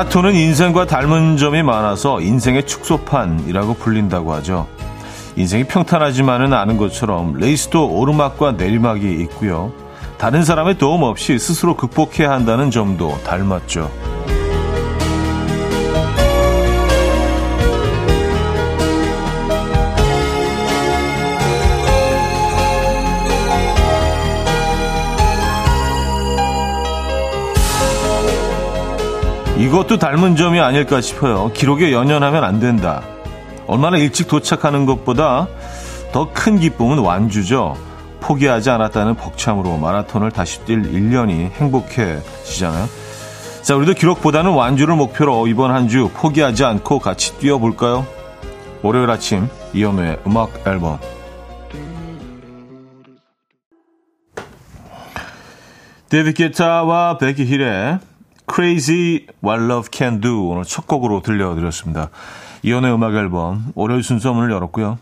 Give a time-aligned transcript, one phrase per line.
[0.00, 4.66] 마라톤은 인생과 닮은 점이 많아서 인생의 축소판이라고 불린다고 하죠.
[5.36, 9.72] 인생이 평탄하지만은 않은 것처럼 레이스도 오르막과 내리막이 있고요.
[10.16, 13.90] 다른 사람의 도움 없이 스스로 극복해야 한다는 점도 닮았죠.
[29.60, 31.50] 이것도 닮은 점이 아닐까 싶어요.
[31.52, 33.02] 기록에 연연하면 안 된다.
[33.66, 35.48] 얼마나 일찍 도착하는 것보다
[36.12, 37.76] 더 큰 기쁨은 완주죠.
[38.20, 42.86] 포기하지 않았다는 벅참으로 마라톤을 다시 뛸 1년이 행복해지잖아요.
[43.62, 48.06] 자, 우리도 기록보다는 완주를 목표로 이번 한 주 포기하지 않고 같이 뛰어볼까요?
[48.82, 50.98] 월요일 아침 이연우의 음악 앨범
[56.08, 57.98] 데이비드 게타와 베키 힐의
[58.52, 62.10] Crazy What Love Can Do 오늘 첫 곡으로 들려드렸습니다.
[62.62, 64.98] 이현우의 음악 앨범 월요일 순서 문을 열었고요.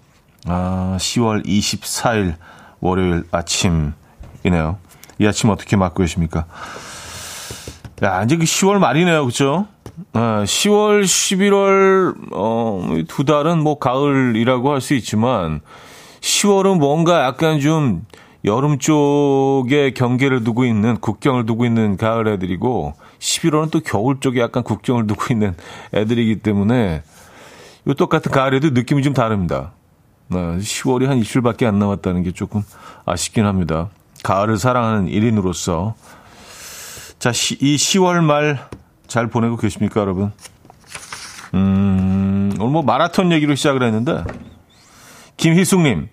[0.47, 2.35] 아, 10월 24일
[2.81, 4.79] 월요일 아침이네요.
[5.19, 6.45] 이 아침 어떻게 맞고 계십니까?
[8.03, 9.25] 야, 이제 그 10월 말이네요.
[9.27, 9.67] 그죠?
[10.13, 15.61] 아, 10월, 11월, 어, 두 달은 뭐 가을이라고 할 수 있지만
[16.21, 18.07] 10월은 뭔가 약간 좀
[18.45, 24.63] 여름 쪽에 경계를 두고 있는 국경을 두고 있는 가을 애들이고 11월은 또 겨울 쪽에 약간
[24.63, 25.55] 국경을 두고 있는
[25.93, 27.03] 애들이기 때문에
[27.87, 29.73] 이 똑같은 가을에도 느낌이 좀 다릅니다.
[30.31, 32.63] 10월이 한 이틀밖에 안 남았다는 게 조금
[33.07, 33.89] 아쉽긴 합니다.
[34.25, 35.95] 가을을 사랑하는 1인으로서
[37.19, 38.69] 자, 이 10월 말
[39.09, 40.31] 잘 보내고 계십니까, 여러분?
[41.55, 44.23] 음, 오늘 뭐 마라톤 얘기로 시작을 했는데
[45.39, 46.09] 김희숙님,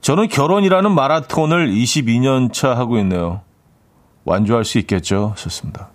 [0.00, 3.42] 저는 결혼이라는 마라톤을 22년 차 하고 있네요.
[4.24, 5.34] 완주할 수 있겠죠?
[5.36, 5.90] 좋습니다.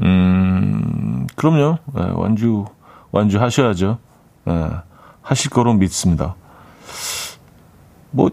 [0.00, 1.78] 음, 그럼요.
[1.94, 2.66] 네, 완주,
[3.10, 3.98] 완주 하셔야죠.
[4.44, 4.70] 네,
[5.22, 6.34] 하실 거로 믿습니다.
[8.10, 8.30] 뭐,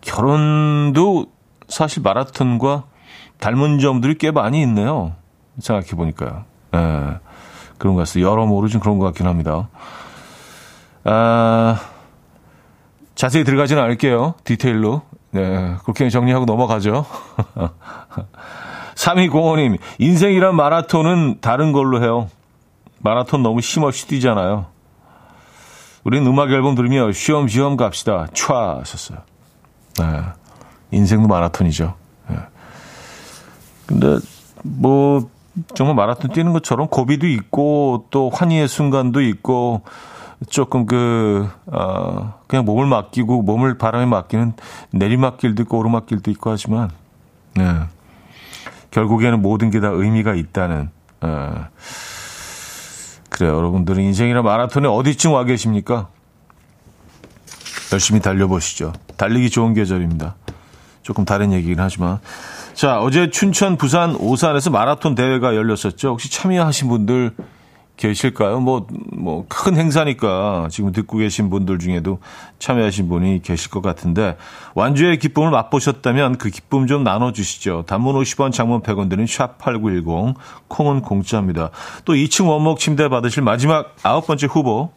[0.00, 1.26] 결혼도
[1.68, 2.84] 사실 마라톤과
[3.38, 5.14] 닮은 점들이 꽤 많이 있네요.
[5.58, 6.44] 생각해보니까요.
[6.72, 6.78] 네,
[7.78, 8.30] 그런 것 같습니다.
[8.30, 9.68] 여러모로 좀 그런 것 같긴 합니다.
[11.04, 11.80] 아,
[13.14, 14.34] 자세히 들어가지는 않을게요.
[14.44, 15.02] 디테일로.
[15.32, 17.06] 네, 그렇게 정리하고 넘어가죠.
[18.94, 22.28] 3205님, 인생이란 마라톤은 다른 걸로 해요.
[22.98, 24.66] 마라톤 너무 힘없이 뛰잖아요.
[26.04, 28.26] 우린 음악 앨범 들으며 쉬엄쉬엄 갑시다.
[28.34, 29.18] 촤 하셨어요.
[29.98, 30.04] 네.
[30.90, 31.94] 인생도 마라톤이죠.
[32.28, 32.36] 네.
[33.86, 34.18] 근데
[34.62, 35.28] 뭐
[35.74, 39.82] 정말 마라톤 뛰는 것처럼 고비도 있고 또 환희의 순간도 있고
[40.48, 44.54] 조금 그, 어, 그냥 몸을 맡기고 몸을 바람에 맡기는
[44.90, 46.90] 내리막길도 있고 오르막길도 있고 하지만,
[47.54, 47.64] 네.
[48.92, 50.90] 결국에는 모든 게 다 의미가 있다는,
[51.22, 51.66] 어,
[53.28, 53.56] 그래요.
[53.56, 56.08] 여러분들은 인생이나 마라톤에 어디쯤 와 계십니까?
[57.92, 58.92] 열심히 달려보시죠.
[59.16, 60.36] 달리기 좋은 계절입니다.
[61.02, 62.20] 조금 다른 얘기긴 하지만.
[62.74, 66.10] 자, 어제 춘천, 부산, 오산에서 마라톤 대회가 열렸었죠.
[66.10, 67.32] 혹시 참여하신 분들
[68.02, 68.58] 계실까요?
[68.58, 72.18] 뭐, 뭐, 큰 행사니까 지금 듣고 계신 분들 중에도
[72.58, 74.36] 참여하신 분이 계실 것 같은데,
[74.74, 77.84] 완주의 기쁨을 맛보셨다면 그 기쁨 좀 나눠주시죠.
[77.86, 80.34] 단문 50원, 장문 100원 드는 샵8910,
[80.66, 81.70] 콩은 공짜입니다.
[82.04, 84.90] 또 2층 원목 침대 받으실 마지막 아홉 번째 후보,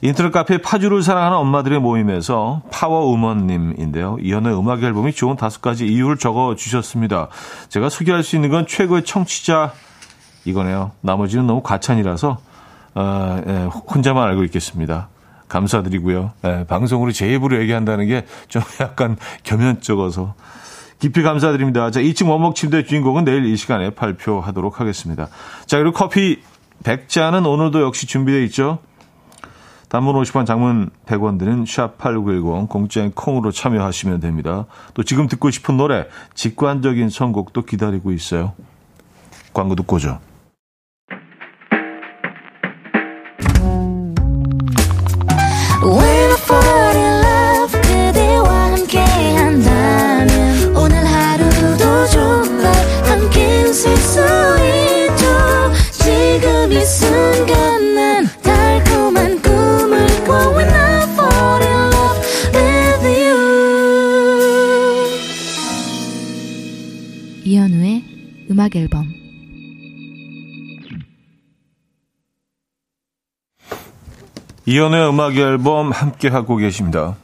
[0.00, 4.18] 인터넷 카페 파주를 사랑하는 엄마들의 모임에서 파워 우먼님인데요.
[4.20, 7.28] 이현의 음악 앨범이 좋은 다섯 가지 이유를 적어 주셨습니다.
[7.70, 9.72] 제가 소개할 수 있는 건 최고의 청취자
[10.44, 10.92] 이거네요.
[11.00, 12.38] 나머지는 너무 과찬이라서
[12.96, 15.08] 어, 예, 혼자만 알고 있겠습니다.
[15.48, 16.32] 감사드리고요.
[16.44, 20.34] 예, 방송으로 제 입으로 얘기한다는 게 좀 약간 겸연쩍어서
[21.00, 21.90] 깊이 감사드립니다.
[21.90, 25.28] 자, 2층 원목 침대 주인공은 내일 이 시간에 발표하도록 하겠습니다.
[25.66, 26.40] 자, 그리고 커피
[26.82, 28.78] 100잔은 오늘도 역시 준비되어 있죠.
[29.88, 34.66] 단문 50원, 장문 100원 드는 샵8910 공짜인 콩으로 참여하시면 됩니다.
[34.94, 38.54] 또 지금 듣고 싶은 노래, 직관적인 선곡도 기다리고 있어요.
[39.52, 40.18] 광고 듣고 오죠.
[68.74, 69.04] 음악 앨범
[74.66, 77.16] 이연의 음악 앨범 함께 하고 계십니다.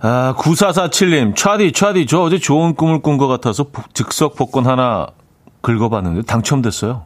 [0.00, 5.08] 아, 9447님, 차디, 차디, 저 어제 좋은 꿈을 꾼 것 같아서 즉석 복권 하나
[5.62, 7.04] 긁어봤는데 당첨됐어요.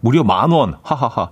[0.00, 0.76] 무려 만 원.
[0.82, 1.30] 하하하.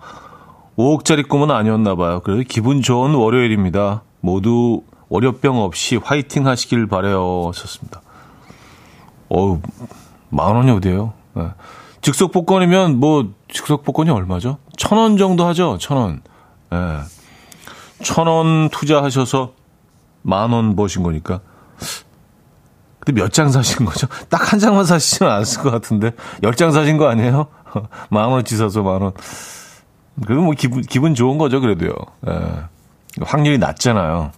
[0.79, 2.21] 5억짜리 꿈은 아니었나 봐요.
[2.25, 4.03] 그래서 기분 좋은 월요일입니다.
[4.21, 7.53] 모두 월요병 없이 화이팅 하시길 바래요.
[7.55, 8.02] 썼습니다.
[9.35, 9.61] 어우,
[10.29, 11.13] 만 원이 어디에요?
[11.35, 11.49] 네.
[12.03, 14.59] 즉석 복권이면 뭐 즉석 복권이 얼마죠?
[14.77, 15.79] 천 원 정도 하죠.
[15.79, 16.21] 천 원.
[16.73, 16.77] 예.
[16.77, 16.99] 네.
[18.03, 19.53] 천원 투자하셔서
[20.23, 21.41] 만 원 버신 거니까.
[23.01, 24.07] 근데 몇 장 사신 거죠?
[24.29, 26.11] 딱 한 장만 사시지는 않았을 것 같은데.
[26.43, 27.47] 열 장 사신 거 아니에요?
[28.11, 29.13] 만 원치 사서 만 원.
[30.27, 31.95] 그래도 뭐 기분, 기분 좋은 거죠, 그래도요.
[32.29, 33.23] 예.
[33.23, 34.31] 확률이 낮잖아요.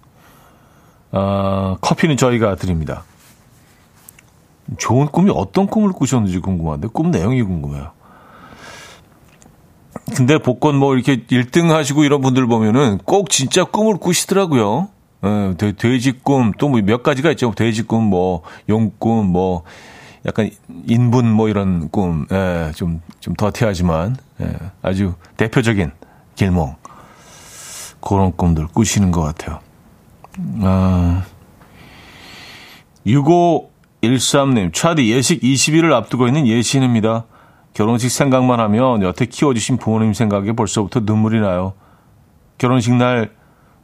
[1.12, 3.02] 아, 커피는 저희가 드립니다.
[4.78, 7.92] 좋은 꿈이 어떤 꿈을 꾸셨는지 궁금한데, 꿈 내용이 궁금해요.
[10.16, 14.88] 근데 복권 뭐 이렇게 1등 하시고 이런 분들 보면은 꼭 진짜 꿈을 꾸시더라고요.
[15.24, 17.52] 예, 돼지 꿈, 또 뭐 몇 가지가 있죠.
[17.56, 19.62] 돼지 꿈, 뭐, 용 꿈, 뭐,
[20.26, 20.50] 약간
[20.86, 25.92] 인분 뭐 이런 꿈, 예, 좀, 좀 더티하지만, 예, 아주 대표적인
[26.34, 26.74] 길몽.
[28.00, 29.60] 그런 꿈들 꾸시는 것 같아요.
[30.60, 31.24] 아,
[34.08, 37.24] 6513님, 차디 예식 20일을 앞두고 있는 예신입니다.
[37.72, 41.74] 결혼식 생각만 하면 여태 키워주신 부모님 생각에 벌써부터 눈물이 나요.
[42.58, 43.32] 결혼식 날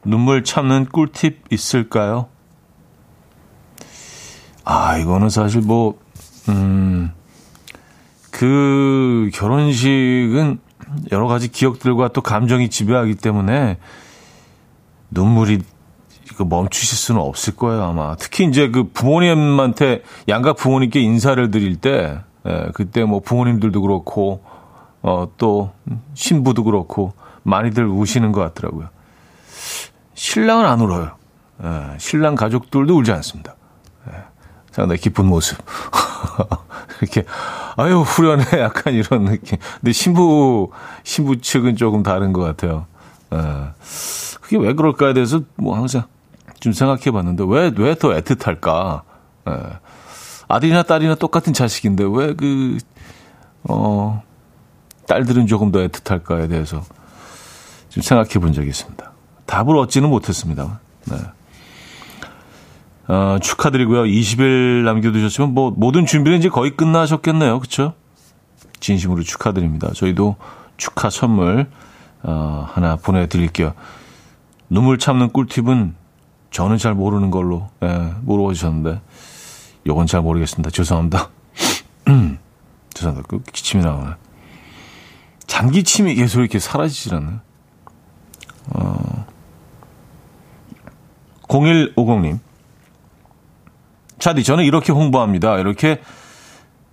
[0.05, 2.29] 눈물 참는 꿀팁 있을까요?
[4.65, 5.99] 아, 이거는 사실 뭐,
[6.49, 7.13] 음,
[8.31, 10.61] 그 결혼식은
[11.13, 13.79] 여러 가지 기억들과 또 감정이 지배하기 때문에
[15.11, 15.61] 눈물이
[16.41, 18.17] 이거 멈추실 수는 없을 거예요, 아마.
[18.17, 24.43] 특히 이제 그 부모님한테 양가 부모님께 인사를 드릴 때, 예, 그때 뭐 부모님들도 그렇고,
[25.03, 25.73] 어, 또
[26.15, 28.89] 신부도 그렇고, 많이들 우시는 것 같더라고요.
[30.15, 31.11] 신랑은 안 울어요.
[31.63, 33.55] 예, 신랑 가족들도 울지 않습니다.
[34.09, 34.15] 예,
[34.71, 35.59] 상당히 기쁜 모습.
[37.03, 37.25] 이렇게,
[37.77, 38.45] 아유, 후련해.
[38.61, 39.59] 약간 이런 느낌.
[39.81, 40.71] 근데 신부,
[41.03, 42.87] 신부 측은 조금 다른 것 같아요.
[43.35, 43.39] 예,
[44.41, 46.05] 그게 왜 그럴까에 대해서 뭐 항상
[46.61, 49.03] 좀 생각해 봤는데, 왜, 왜 더 애틋할까?
[49.49, 49.53] 예,
[50.49, 52.79] 아들이나 딸이나 똑같은 자식인데, 왜 그,
[53.65, 54.23] 어,
[55.07, 56.85] 딸들은 조금 더 애틋할까에 대해서
[57.89, 59.11] 좀 생각해 본 적이 있습니다.
[59.47, 60.79] 답을 얻지는 못했습니다.
[61.11, 61.17] 네.
[63.09, 64.05] 어, 축하드리고요.
[64.05, 67.59] 20일 남겨두셨지만 뭐 모든 준비는 이제 거의 끝나셨겠네요.
[67.59, 67.95] 그렇죠?
[68.79, 69.91] 진심으로 축하드립니다.
[69.93, 70.37] 저희도
[70.77, 71.67] 축하 선물
[72.23, 73.75] 어, 하나 보내드릴게요.
[74.69, 75.97] 눈물 참는 꿀팁은
[76.51, 79.01] 저는 잘 모르는 걸로 예, 물어보셨는데
[79.87, 80.71] 요건 잘 모르겠습니다.
[80.71, 81.31] 죄송합니다.
[82.95, 83.29] 죄송합니다.
[83.29, 84.11] 그 기침이 나오네.
[85.47, 87.41] 장기침이 계속 이렇게 사라지질 않아요.
[88.75, 89.27] 어,
[91.49, 92.39] 0150님.
[94.19, 95.59] 차디, 저는 이렇게 홍보합니다.
[95.59, 96.01] 이렇게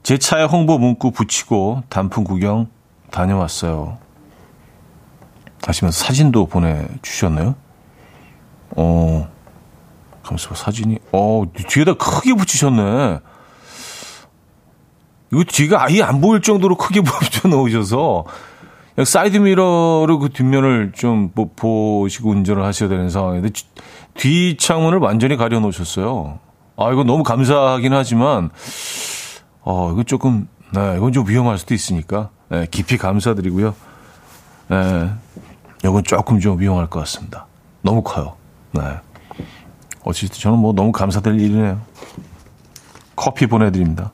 [0.02, 2.68] 제 차에 홍보 문구 붙이고 단풍 구경
[3.12, 3.98] 다녀왔어요.
[5.66, 7.56] 하시면서 사진도 보내주셨네요.
[8.78, 9.30] 어,
[10.28, 13.20] 가면서 사진이, 어, 뒤에다 크게 붙이셨네.
[15.34, 18.26] 이거 뒤가 아예 안 보일 정도로 크게 붙여 놓으셔서
[19.04, 23.50] 사이드 미러로 그 뒷면을 좀 보시고 운전을 하셔야 되는 상황인데
[24.16, 26.40] 뒤 창문을 완전히 가려 놓으셨어요.
[26.78, 28.50] 아, 이거 너무 감사하긴 하지만
[29.62, 33.76] 어, 이거 조금 네, 이건 좀 위험할 수도 있으니까 네, 깊이 감사드리고요.
[34.70, 35.10] 네,
[35.84, 37.46] 이건 조금 좀 위험할 것 같습니다.
[37.82, 38.36] 너무 커요.
[38.72, 38.82] 네.
[40.08, 41.82] 어쨌든 저는 뭐 너무 감사드릴 일이네요.
[43.16, 44.12] 커피 보내드립니다.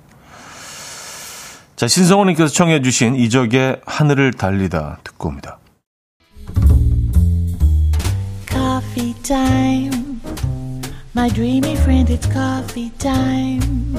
[1.75, 5.59] 자, 신성호님께서 청해주신 이적의 하늘을 달리다 듣고 옵니다.
[8.49, 10.21] Coffee time.
[11.15, 13.95] My dreamy friend, it's coffee time.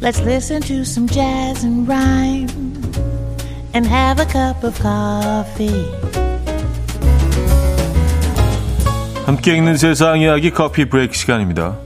[0.00, 2.48] Let's listen to some jazz and rhyme
[3.74, 6.27] and have a cup of coffee.
[9.28, 11.76] 함께 읽는 세상 이야기 커피 브레이크 시간입니다.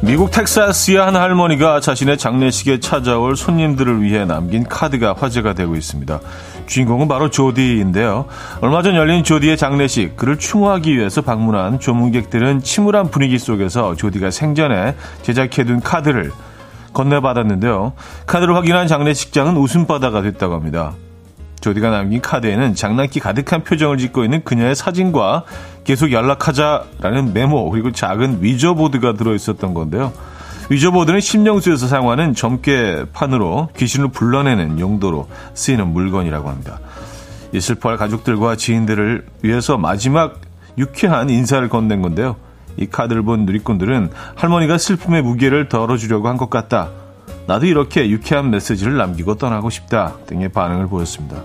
[0.00, 6.18] 미국 텍사스의 한 할머니가 자신의 장례식에 찾아올 손님들을 위해 남긴 카드가 화제가 되고 있습니다.
[6.64, 8.24] 주인공은 바로 조디인데요.
[8.62, 14.96] 얼마 전 열린 조디의 장례식, 그를 추모하기 위해서 방문한 조문객들은 침울한 분위기 속에서 조디가 생전에
[15.20, 16.32] 제작해둔 카드를
[16.92, 17.92] 건네받았는데요.
[18.26, 20.92] 카드를 확인한 장례식장은 웃음바다가 됐다고 합니다.
[21.60, 25.44] 조디가 남긴 카드에는 장난기 가득한 표정을 짓고 있는 그녀의 사진과
[25.84, 30.12] 계속 연락하자라는 메모 그리고 작은 위저보드가 들어있었던 건데요.
[30.70, 36.80] 위저보드는 심령수에서 사용하는 점괘 판으로 귀신을 불러내는 용도로 쓰이는 물건이라고 합니다.
[37.52, 40.40] 이 슬퍼할 가족들과 지인들을 위해서 마지막
[40.78, 42.36] 유쾌한 인사를 건넨 건데요.
[42.76, 46.88] 이 카드를 본 누리꾼들은 할머니가 슬픔의 무게를 덜어주려고 한 것 같다.
[47.46, 51.42] 나도 이렇게 유쾌한 메시지를 남기고 떠나고 싶다 등의 반응을 보였습니다.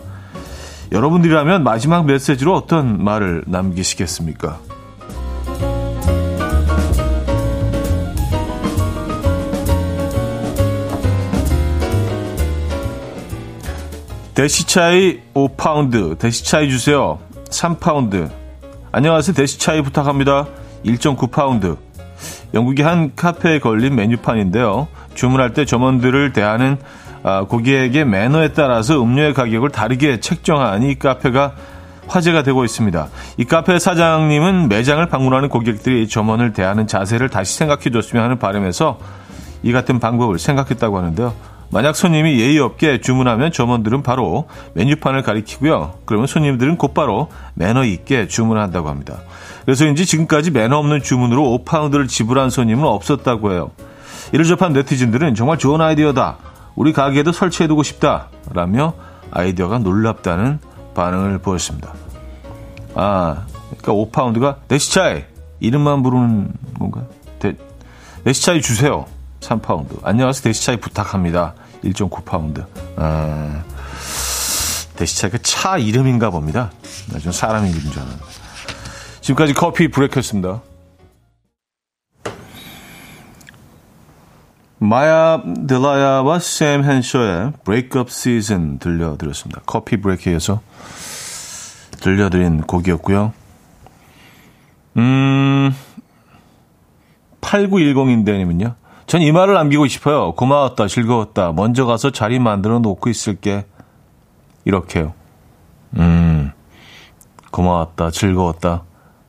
[0.92, 4.60] 여러분들이라면 마지막 메시지로 어떤 말을 남기시겠습니까?
[14.34, 17.20] 대시차이 5파운드, 대시차이 주세요.
[17.50, 18.30] 3파운드.
[18.92, 19.34] 안녕하세요.
[19.36, 20.48] desi chai 부탁합니다.
[20.88, 21.78] 1.9파운드.
[22.54, 24.88] 영국의 한 카페에 걸린 메뉴판인데요.
[25.14, 26.78] 주문할 때 점원들을 대하는
[27.24, 31.54] 아, 고객에게 매너에 따라서 음료의 가격을 다르게 책정하니 이 카페가
[32.08, 33.08] 화제가 되고 있습니다.
[33.38, 38.98] 이 카페 사장님은 매장을 방문하는 고객들이 점원을 대하는 자세를 다시 생각해 줬으면 하는 바람에서
[39.64, 41.34] 이 같은 방법을 생각했다고 하는데요.
[41.70, 45.96] 만약 손님이 예의 없게 주문하면 점원들은 바로 메뉴판을 가리키고요.
[46.06, 49.18] 그러면 손님들은 곧바로 매너 있게 주문한다고 합니다.
[49.68, 53.72] 그래서인지 지금까지 매너 없는 주문으로 5파운드를 지불한 손님은 없었다고 해요.
[54.32, 56.38] 이를 접한 네티즌들은 정말 좋은 아이디어다.
[56.76, 58.30] 우리 가게에도 설치해두고 싶다.
[58.54, 58.94] 라며
[59.30, 60.60] 아이디어가 놀랍다는
[60.96, 61.94] 반응을 보였습니다.
[62.96, 63.46] 아,
[63.78, 65.26] 그러니까 5파운드가 네시차이
[65.60, 67.02] 이름만 부르는 건가?
[67.40, 67.58] 데,
[68.24, 69.06] 네시차이 주세요.
[69.42, 70.00] 3파운드.
[70.02, 70.44] 안녕하세요.
[70.44, 71.56] desi chai 부탁합니다.
[71.84, 72.66] 1.9파운드.
[72.96, 73.64] 아,
[74.96, 76.72] 데시차이가 차 이름인가 봅니다.
[77.22, 78.47] 전 사람 이름인 줄 알았는데.
[79.28, 80.62] 지금까지 커피 브레이크였습니다.
[84.80, 89.62] 마야 델라야와 샘 헨셔의 브레이크업 시즌 들려드렸습니다.
[89.66, 90.62] 커피 브레이크에서
[92.00, 93.34] 들려드린 곡이었고요.
[94.96, 95.76] 음,
[97.42, 98.76] 8910인데님은요.
[99.08, 100.34] 전 이 말을 남기고 싶어요.
[100.36, 101.52] 고마웠다, 즐거웠다.
[101.52, 103.66] 먼저 가서 자리 만들어 놓고 있을게.
[104.64, 105.14] 이렇게요.
[105.98, 106.52] 음,
[107.52, 108.87] 고마웠다, 즐거웠다.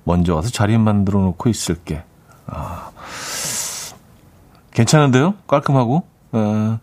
[0.08, 2.02] 먼저 와서 자리 만들어 놓고 있을게.
[2.46, 2.90] 아,
[4.72, 5.34] 괜찮은데요?
[5.46, 6.02] 깔끔하고,
[6.34, 6.78] 에, 어,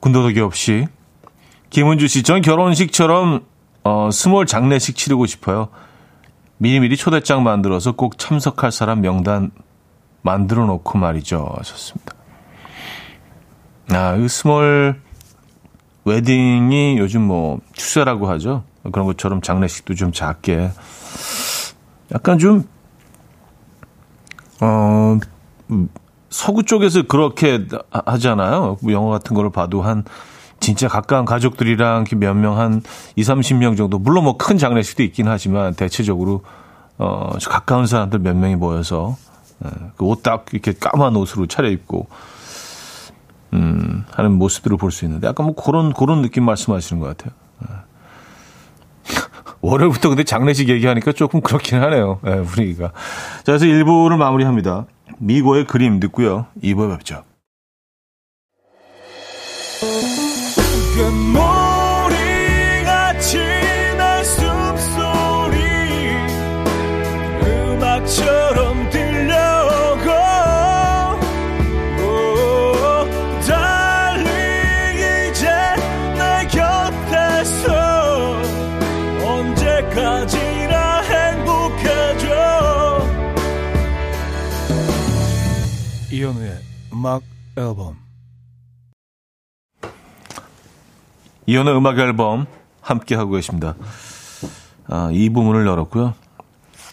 [0.00, 0.88] 군더더기 없이.
[1.70, 3.44] 김은주 씨, 전 결혼식처럼,
[3.84, 5.68] 어, small 장례식 치르고 싶어요.
[6.56, 9.52] 미리미리 초대장 만들어서 꼭 참석할 사람 명단
[10.22, 11.54] 만들어 놓고 말이죠.
[11.56, 12.14] 하셨습니다.
[13.90, 15.00] 아, 이 small
[16.04, 18.64] wedding이 요즘 뭐 추세라고 하죠.
[18.90, 20.70] 그런 것처럼 장례식도 좀 작게.
[22.14, 22.64] 약간 좀,
[24.60, 25.18] 어,
[26.30, 28.78] 서구 쪽에서 그렇게 하잖아요.
[28.82, 30.04] 뭐 영화 같은 거를 봐도 한,
[30.60, 32.82] 진짜 가까운 가족들이랑 몇 명, 한
[33.16, 33.98] 2, 30명 정도.
[33.98, 36.42] 물론 뭐 큰 장례식도 있긴 하지만 대체적으로,
[36.98, 39.16] 어, 가까운 사람들 몇 명이 모여서
[39.64, 42.08] 예, 그옷 딱 이렇게 까만 옷으로 차려입고
[43.54, 47.32] 음, 하는 모습들을 볼 수 있는데 약간 뭐 그런 그런 느낌 말씀하시는 것 같아요.
[49.64, 49.68] 예.
[49.68, 52.20] 월요일부터 근데 장례식 얘기하니까 조금 그렇긴 하네요.
[52.22, 52.92] 네, 분위기가.
[53.38, 54.86] 자, 그래서 1부를 마무리합니다.
[55.18, 56.46] 미고의 그림 듣고요.
[56.62, 57.24] 2부에 뵙죠.
[87.08, 87.22] 음악
[87.56, 87.96] 앨범
[91.46, 92.46] 이현우의 음악 앨범
[92.82, 93.74] 함께 하고 계십니다.
[94.86, 96.12] 아, 이 부분을 열었고요.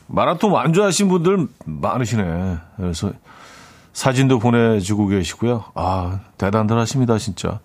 [0.08, 2.58] 마라톤 완주하신 분들 많으시네.
[2.78, 3.12] 그래서
[3.92, 5.66] 사진도 보내주고 계시고요.
[5.76, 7.60] 아, 대단들 하십니다, 진짜.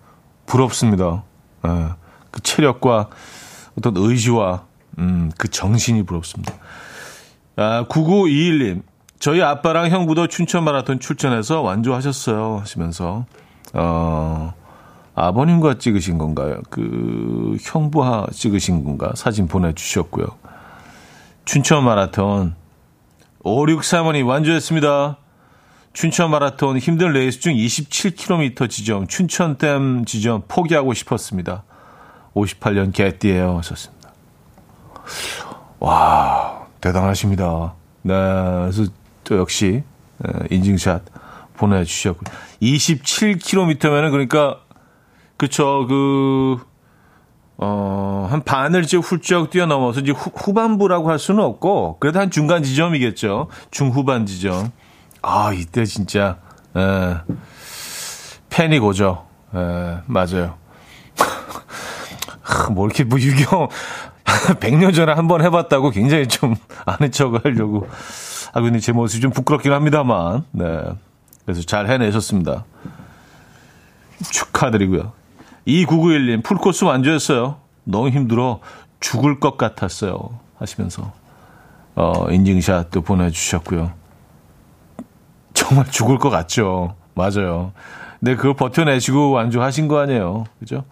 [0.47, 1.23] 부럽습니다.
[1.67, 1.89] 예,
[2.33, 3.11] 그 체력과
[3.79, 4.65] 어떤 의지와,
[4.99, 6.55] 음, 그 정신이 부럽습니다.
[7.55, 8.90] 아, 9921님.
[9.21, 12.61] 저희 아빠랑 형부도 춘천 마라톤 출전해서 완주하셨어요.
[12.63, 13.27] 하시면서,
[13.75, 14.55] 어,
[15.15, 16.63] 아버님과 찍으신 건가요?
[16.71, 19.13] 그, 형부와 찍으신 건가?
[19.15, 20.27] 사진 보내주셨고요.
[21.45, 22.55] 춘천 마라톤.
[23.45, 25.19] 5635님 완주했습니다.
[25.93, 31.65] 춘천 마라톤 힘든 레이스 중 27km 지점, 춘천댐 지점 포기하고 싶었습니다.
[32.35, 33.59] 58년 개띠예요.
[33.59, 34.13] 하셨습니다.
[35.79, 37.75] 와, 대단하십니다.
[38.03, 38.85] 네, 그래서
[39.25, 39.83] 또 역시
[40.51, 41.03] 인증샷
[41.55, 42.25] 보내주셨고
[42.63, 44.61] 27km면은 그러니까
[45.37, 46.59] 그쵸 그
[47.63, 52.63] 어, 한 반을 이제 훌쩍 뛰어넘어서 이제 후, 반부라고 할 수는 없고, 그래도 한 중간
[52.63, 53.49] 지점이겠죠.
[53.71, 54.73] 중후반 지점.
[55.21, 56.39] 아, 이때 진짜,
[56.75, 57.17] 에,
[58.49, 59.27] 팬이 고죠.
[59.55, 60.55] 에, 맞아요.
[62.73, 63.69] 뭐 이렇게 뭐 유경,
[64.59, 67.87] 100년 전에 한번 해봤다고 굉장히 좀 아는 척 하려고
[68.53, 70.83] 하고 있는 제 모습이 좀 부끄럽긴 합니다만, 네.
[71.45, 72.65] 그래서 잘 해내셨습니다.
[74.31, 75.13] 축하드리고요.
[75.67, 77.57] 2991님, 풀코스 완주했어요.
[77.85, 78.61] 너무 힘들어
[79.01, 80.39] 죽을 것 같았어요.
[80.59, 81.13] 하시면서,
[81.95, 83.93] 어, 인증샷도 보내주셨고요.
[85.55, 86.95] 정말 죽을 것 같죠.
[87.15, 87.73] 맞아요.
[88.19, 90.45] 근데 그걸 버텨내시고 완주하신 거 아니에요.
[90.59, 90.85] 그죠?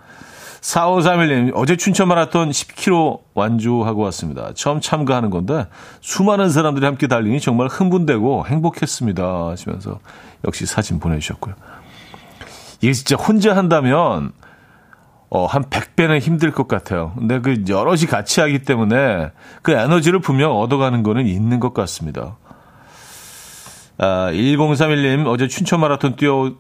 [0.61, 4.53] 4531님, 어제 춘천 마라톤 10km 완주하고 왔습니다.
[4.55, 5.67] 처음 참가하는 건데,
[6.01, 9.23] 수많은 사람들이 함께 달리니 정말 흥분되고 행복했습니다.
[9.49, 10.01] 하시면서
[10.45, 11.55] 역시 사진 보내주셨고요.
[12.81, 14.33] 이게 진짜 혼자 한다면,
[15.31, 17.13] 어, 한 100배는 힘들 것 같아요.
[17.19, 19.31] 근데 그 여럿이 같이 하기 때문에
[19.63, 22.37] 그 에너지를 분명 얻어가는 거는 있는 것 같습니다.
[23.99, 26.53] 아, 1031님, 어제 춘천 마라톤 뛰어,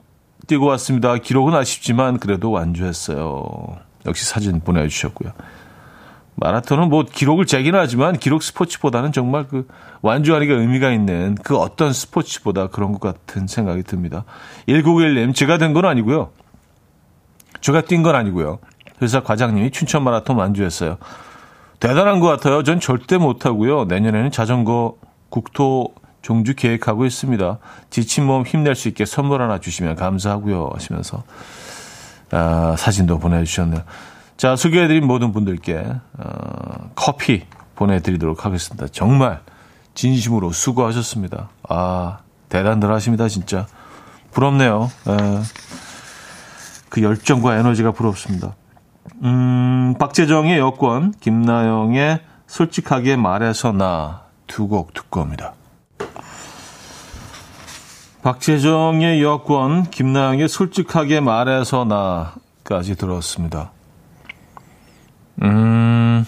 [0.47, 1.17] 뛰고 왔습니다.
[1.17, 3.88] 기록은 아쉽지만 그래도 완주했어요.
[4.09, 5.33] 역시 사진 보내주셨고요.
[6.37, 9.67] 마라톤은 뭐 기록을 재기는 하지만 기록 스포츠보다는 정말 그
[10.03, 14.25] 완주하기가 의미가 있는 그 어떤 스포츠보다 그런 것 같은 생각이 듭니다.
[14.69, 16.31] 1991님, 제가 된 건 아니고요.
[17.61, 18.59] 제가 뛴 건 아니고요.
[19.03, 20.99] 회사 과장님이 춘천 마라톤 완주했어요.
[21.81, 22.62] 대단한 것 같아요.
[22.62, 23.85] 전 절대 못하고요.
[23.85, 24.97] 내년에는 자전거
[25.31, 27.59] 국토 종주 계획하고 있습니다.
[27.91, 30.71] 지친 몸 힘낼 수 있게 선물 하나 주시면 감사하고요.
[30.75, 31.23] 하시면서
[32.31, 33.83] 아, 사진도 보내주셨네요.
[34.37, 35.85] 자, 소개해드린 모든 분들께
[36.19, 37.45] 어, 커피
[37.75, 38.87] 보내드리도록 하겠습니다.
[38.89, 39.41] 정말
[39.95, 41.49] 진심으로 수고하셨습니다.
[41.69, 42.19] 아,
[42.49, 43.67] 대단들 하십니다, 진짜.
[44.33, 44.91] 부럽네요.
[45.09, 45.41] 에,
[46.89, 48.55] 그 열정과 에너지가 부럽습니다.
[49.25, 55.53] 음, 박재정의 여권, 김나영의 솔직하게 말해서 나 두 곡 듣고 옵니다.
[58.29, 63.73] 박재정의 여권, 김나영의 솔직하게 말해서 나까지 들었습니다.
[65.41, 66.27] 음,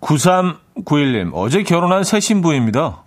[0.00, 3.02] 9391님, 어제 결혼한 새 신부입니다.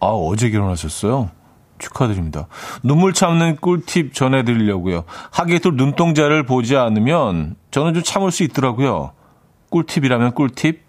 [0.00, 1.30] 아, 어제 결혼하셨어요?
[1.78, 2.48] 축하드립니다.
[2.82, 5.04] 눈물 참는 꿀팁 전해드리려고요.
[5.30, 9.12] 하객들 눈동자를 보지 않으면 저는 좀 참을 수 있더라고요.
[9.70, 10.82] 꿀팁이라면 꿀팁?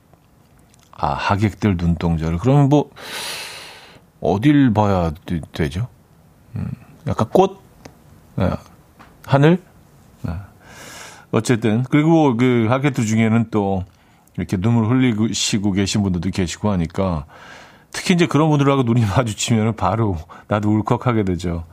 [0.94, 2.40] 아, 하객들 눈동자를.
[2.40, 2.90] 그러면 뭐,
[4.22, 5.12] 어딜 봐야
[5.54, 5.88] 되, 죠
[6.56, 6.70] 음,
[7.08, 7.60] 약간 꽃,
[8.36, 8.50] 네.
[9.26, 9.62] 하늘.
[10.22, 10.34] 네.
[11.32, 13.84] 어쨌든 그리고 그 하객들 중에는 또
[14.38, 17.26] 이렇게 눈물 흘리시고 계신 분들도 계시고 하니까
[17.92, 21.66] 특히 이제 그런 분들하고 눈이 마주치면 바로 나도 울컥하게 되죠.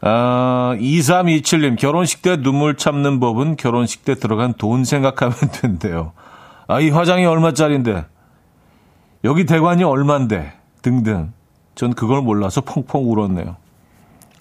[0.00, 6.12] 아, 2327님, 결혼식 때 눈물 참는 법은 결혼식 때 들어간 돈 생각하면 된대요.
[6.68, 8.04] 아, 이 화장이 얼마짜린데?
[9.24, 10.52] 여기 대관이 얼만데
[10.82, 11.32] 등등.
[11.74, 13.56] 전 그걸 몰라서 펑펑 울었네요.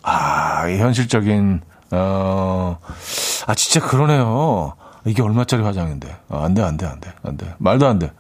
[0.02, 1.62] 아, 이 현실적인
[1.92, 2.78] 어,
[3.46, 4.74] 아 진짜 그러네요.
[5.06, 6.16] 이게 얼마짜리 화장인데?
[6.30, 7.54] 아, 안 돼, 안 돼, 안 돼, 안 돼.
[7.60, 8.12] 말도 안 돼.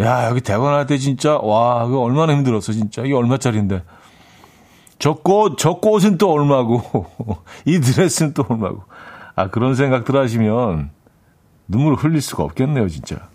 [0.00, 3.02] 야, 여기 대관할 때 진짜 와, 그거 얼마나 힘들었어, 진짜.
[3.02, 3.82] 이게 얼마짜리인데?
[4.98, 7.06] 저 꽃, 저 꽃은 또 얼마고,
[7.64, 8.82] 이 드레스는 또 얼마고.
[9.34, 10.90] 아, 그런 생각들 하시면
[11.68, 13.28] 눈물을 흘릴 수가 없겠네요, 진짜.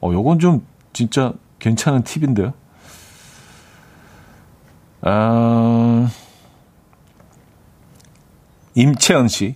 [0.00, 2.52] 어, 요건 좀 진짜 괜찮은 팁인데요.
[5.00, 6.10] 아,
[8.74, 9.54] 임채연 씨.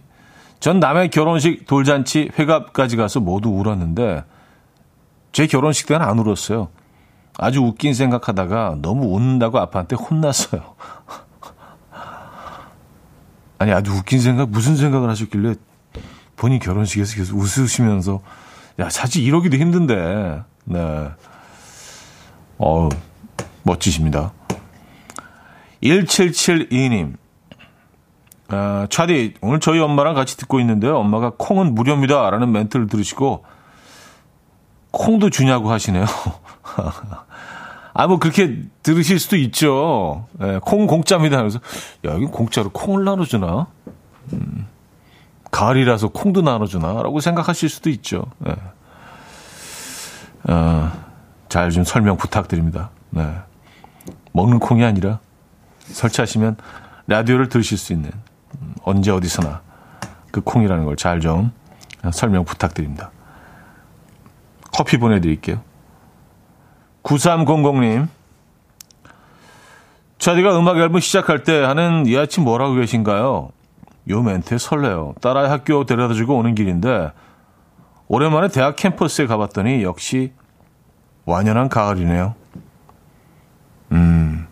[0.60, 4.24] 전 남의 결혼식 돌잔치 회갑까지 가서 모두 울었는데
[5.32, 6.68] 제 결혼식 때는 안 울었어요.
[7.38, 10.62] 아주 웃긴 생각하다가 너무 웃는다고 아빠한테 혼났어요.
[13.58, 15.56] 아니 아주 웃긴 생각 무슨 생각을 하셨길래
[16.36, 18.20] 본인 결혼식에서 계속 웃으시면서
[18.78, 21.10] 야 사실 이러기도 힘든데 네.
[22.58, 22.88] 어,
[23.62, 24.32] 멋지십니다.
[25.82, 27.14] 1772님.
[28.48, 30.98] 아, 차디, 오늘 저희 엄마랑 같이 듣고 있는데요.
[30.98, 32.30] 엄마가 콩은 무료입니다.
[32.30, 33.44] 라는 멘트를 들으시고,
[34.92, 36.04] 콩도 주냐고 하시네요.
[37.92, 40.26] 아, 뭐, 그렇게 들으실 수도 있죠.
[40.42, 41.38] 예, 콩 공짜입니다.
[41.38, 41.58] 그래서,
[42.06, 43.66] 야, 여기 공짜로 콩을 나눠주나?
[44.32, 44.66] 음,
[45.50, 47.02] 가을이라서 콩도 나눠주나?
[47.02, 48.26] 라고 생각하실 수도 있죠.
[48.46, 48.54] 예.
[50.52, 51.05] 어,
[51.48, 52.90] 잘 좀 설명 부탁드립니다.
[53.10, 53.34] 네.
[54.32, 55.20] 먹는 콩이 아니라
[55.80, 56.56] 설치하시면
[57.06, 58.10] 라디오를 들으실 수 있는
[58.60, 59.62] 음, 언제 어디서나
[60.30, 61.52] 그 콩이라는 걸 잘 좀
[62.12, 63.10] 설명 부탁드립니다.
[64.72, 65.60] 커피 보내드릴게요.
[67.02, 68.08] 9300님.
[70.18, 73.50] 자디가 음악 앨범 시작할 때 하는 이 아침 뭐라고 계신가요?
[74.08, 75.14] 요 멘트에 설레요.
[75.20, 77.12] 딸아이 학교 데려다주고 오는 길인데
[78.08, 80.32] 오랜만에 대학 캠퍼스에 가봤더니 역시
[81.26, 82.34] 완연한 가을이네요.
[83.92, 84.46] 음.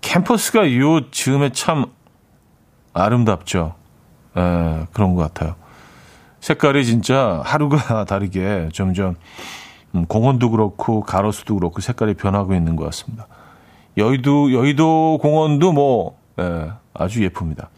[0.00, 1.86] 캠퍼스가 요 즈음에 참
[2.92, 3.74] 아름답죠.
[4.36, 5.54] 에, 그런 것 같아요.
[6.40, 9.16] 색깔이 진짜 하루가 다르게 점점
[9.94, 13.26] 음, 공원도 그렇고 가로수도 그렇고 색깔이 변하고 있는 것 같습니다.
[13.96, 17.70] 여의도 여의도 공원도 뭐 예, 아주 예쁩니다.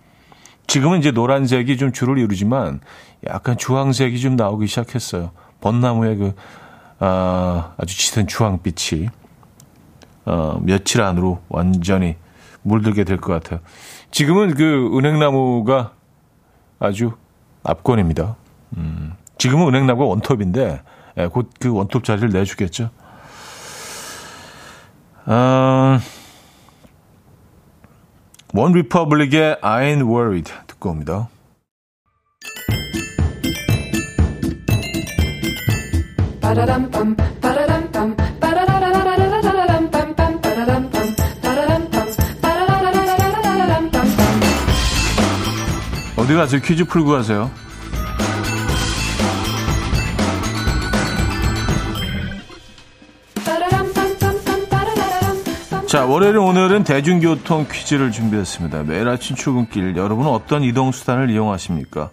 [0.66, 2.80] 지금은 이제 노란색이 좀 주를 이루지만
[3.26, 5.30] 약간 주황색이 좀 나오기 시작했어요.
[5.60, 6.34] 벚나무의 그
[7.00, 9.08] 아, 아주 짙은 주황빛이
[10.26, 12.16] 어, 며칠 안으로 완전히
[12.62, 13.60] 물들게 될 것 같아요.
[14.10, 15.92] 지금은 그 은행나무가
[16.78, 17.12] 아주
[17.62, 18.36] 압권입니다.
[18.76, 20.82] 음, 지금은 은행나무가 원톱인데
[21.18, 22.90] 예, 곧그 원톱 자리를 내주겠죠.
[25.26, 25.98] 어,
[28.54, 31.28] 원 리퍼블릭의 I'm Worried 듣고 옵니다.
[46.16, 46.60] 어디 가세요?
[46.62, 47.50] 퀴즈 풀고 가세요.
[55.86, 58.84] 자, 월요일 오늘은 대중교통 퀴즈를 준비했습니다.
[58.84, 62.10] 매일 아침 출근길 여러분은 어떤 이동수단을 이용하십니까?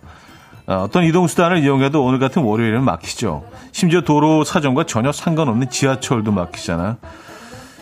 [0.68, 3.46] 아, 어떤 이동수단을 이용해도 오늘 같은 월요일은 막히죠.
[3.72, 6.98] 심지어 도로 사정과 전혀 상관없는 지하철도 막히잖아요.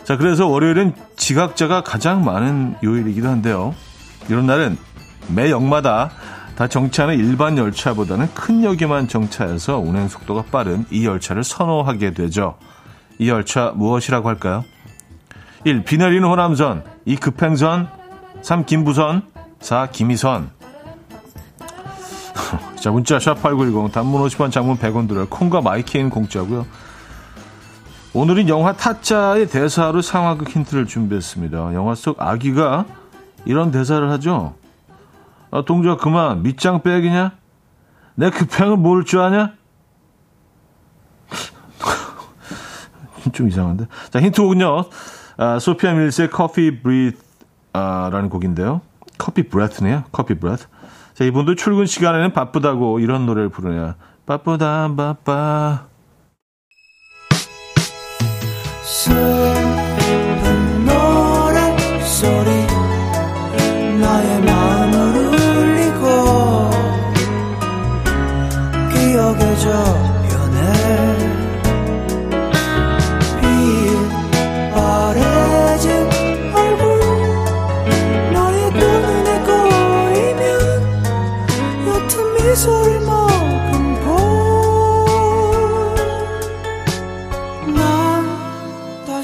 [0.04, 3.74] 자, 그래서 월요일은 지각자가 가장 많은 요일이기도 한데요.
[4.28, 4.76] 이런 날은
[5.28, 6.10] 매 역마다
[6.56, 12.56] 다 정차하는 일반 열차보다는 큰 역에만 정차해서 운행 속도가 빠른 이 열차를 선호하게 되죠.
[13.18, 14.64] 이 열차 무엇이라고 할까요?
[15.64, 15.84] 1.
[15.84, 17.16] 비 내리는 호남선 2.
[17.16, 17.88] 급행선
[18.42, 18.66] 3.
[18.66, 19.22] 김부선
[19.60, 19.88] 4.
[19.90, 20.50] 김희선
[22.84, 25.26] 자 문자 샵8910 단문 50원 장문 100원 들어요.
[25.30, 26.66] 콩과 My K는 공짜고요.
[28.12, 31.72] 오늘은 영화 타짜의 대사로 상황극 힌트를 준비했습니다.
[31.72, 32.84] 영화 속 아기가
[33.46, 34.56] 이런 대사를 하죠.
[35.50, 37.32] 아, 동작 그만 밑장 빼기냐?
[38.16, 39.54] 내 급행을 모를 줄 아냐?
[43.32, 43.86] 좀 이상한데.
[44.10, 44.84] 자 힌트 곡은요.
[45.38, 48.82] 아, 소피아 밀스의 커피 브리라는 곡인데요.
[49.16, 50.04] 커피 브레트네요.
[50.12, 50.66] 커피 브레트.
[51.14, 53.96] 자, 이분도 출근 시간에는 바쁘다고 이런 노래를 부르냐.
[54.26, 55.86] 바쁘다 바빠.
[69.64, 70.13] 저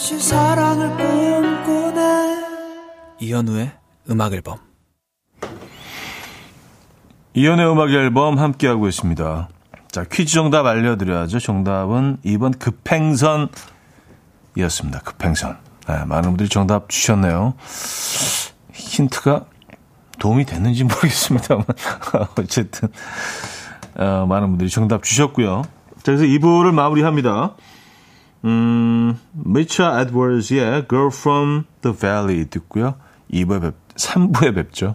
[0.01, 2.43] 다시 사랑을 꿈꾸네
[3.21, 3.71] 이현우의
[4.09, 4.57] 음악 앨범
[7.35, 9.51] 이현우의 음악 앨범 함께하고 있습니다.
[9.91, 11.39] 자, 퀴즈 정답 알려드려야죠.
[11.39, 15.01] 정답은 2번 급행선이었습니다.
[15.01, 15.59] 급행선.
[15.87, 17.53] 네, 많은 분들이 정답 주셨네요.
[18.73, 19.45] 힌트가
[20.19, 21.67] 도움이 됐는지 모르겠습니다만
[22.41, 22.89] 어쨌든
[23.97, 25.65] 어, 많은 분들이 정답 주셨고요.
[25.97, 27.55] 자, 그래서 2부를 마무리합니다.
[28.45, 32.95] 음, 미차 에드워즈의 Girl from the Valley 듣고요.
[33.33, 34.95] 2부에 뵙, 3부에 뵙죠.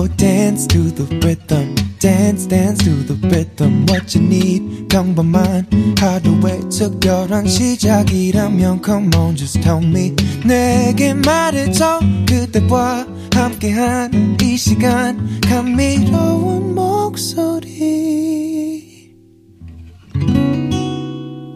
[0.00, 1.74] Will dance to the rhythm.
[1.98, 9.60] dance dance to the rhythm what you need 평범한 하루의 특별한 시작이라면 come on just
[9.60, 17.68] tell me 내게 말해줘 그대와 함께한 이 시간 감미로운 목소리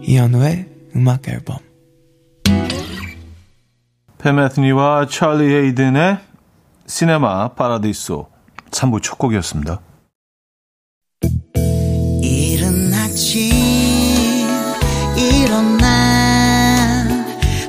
[0.03, 1.57] 이현우의 음악 앨범
[4.19, 6.19] 페메트니와 찰리 헤이든의
[6.87, 8.34] 시네마 파라디소
[8.75, 9.81] 3부 첫 곡이었습니다.
[12.23, 13.51] 이른 아침
[15.17, 17.07] 일어나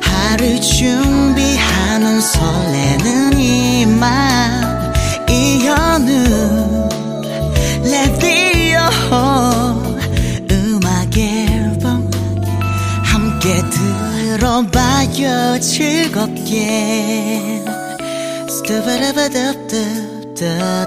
[0.01, 4.93] 하루 준비하는 설레는 이맘
[5.29, 6.89] 이현우
[7.83, 8.79] 레디오
[10.51, 12.11] 음악 앨범
[13.03, 15.59] 함께 들어봐요.
[15.59, 17.63] 즐겁게.
[18.49, 20.84] 스타바라바답답답답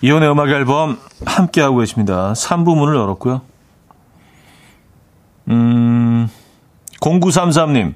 [0.00, 2.32] 이혼의 음악 앨범 함께하고 계십니다.
[2.32, 3.42] 3부 문을 열었고요.
[5.48, 6.28] 음,
[7.00, 7.94] 0933님.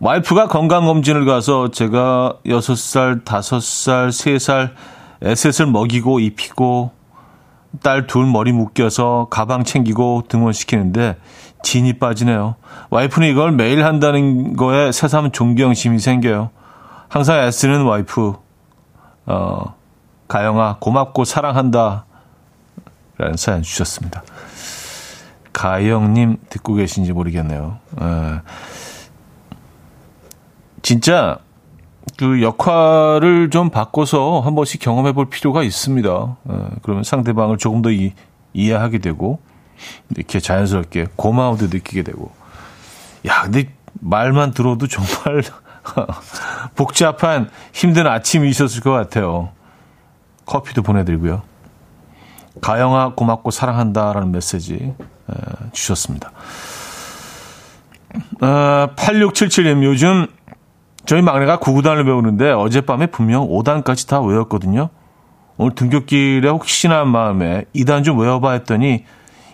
[0.00, 4.70] 와이프가 건강검진을 가서 제가 6살, 5살, 3살
[5.22, 6.99] 에셋을 먹이고 입히고
[7.82, 11.16] 딸 둘 머리 묶여서 가방 챙기고 등원시키는데
[11.62, 12.56] 진이 빠지네요.
[12.90, 16.50] 와이프는 이걸 매일 한다는 거에 새삼 존경심이 생겨요.
[17.08, 18.34] 항상 애쓰는 와이프,
[19.26, 19.74] 어,
[20.28, 22.06] 가영아, 고맙고 사랑한다.
[23.18, 24.22] 라는 사연 주셨습니다.
[25.52, 27.78] 가영님 듣고 계신지 모르겠네요.
[28.00, 28.40] 에,
[30.82, 31.38] 진짜
[32.16, 36.36] 그 역할을 좀 바꿔서 한 번씩 경험해 볼 필요가 있습니다.
[36.50, 38.12] 에, 그러면 상대방을 조금 더 이,
[38.52, 39.40] 이해하게 되고
[40.14, 42.32] 이렇게 자연스럽게 고마움도 느끼게 되고
[43.26, 45.42] 야 근데 말만 들어도 정말
[46.76, 49.50] 복잡한 힘든 아침이 있었을 것 같아요.
[50.46, 51.42] 커피도 보내드리고요.
[52.60, 54.94] 가영아 고맙고 사랑한다라는 메시지
[55.72, 56.32] 주셨습니다.
[58.40, 60.26] 어, 8677님 요즘
[61.10, 64.90] 저희 막내가 구구단을 배우는데 어젯밤에 분명 5단까지 다 외웠거든요.
[65.56, 69.04] 오늘 등굣길에 혹시나 한 마음에 2단 좀 외워봐 했더니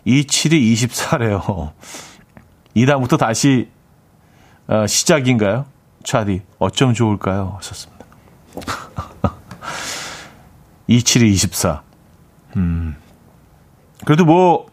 [0.07, 1.73] 27이 24래요.
[2.77, 3.71] 2단부터 다시
[4.67, 5.65] 어, 시작인가요?
[6.05, 7.55] 차디 어쩜 좋을까요?
[7.57, 8.05] 하셨습니다.
[10.91, 11.81] 27이 24.
[12.57, 12.97] 음.
[14.05, 14.67] 그래도 뭐,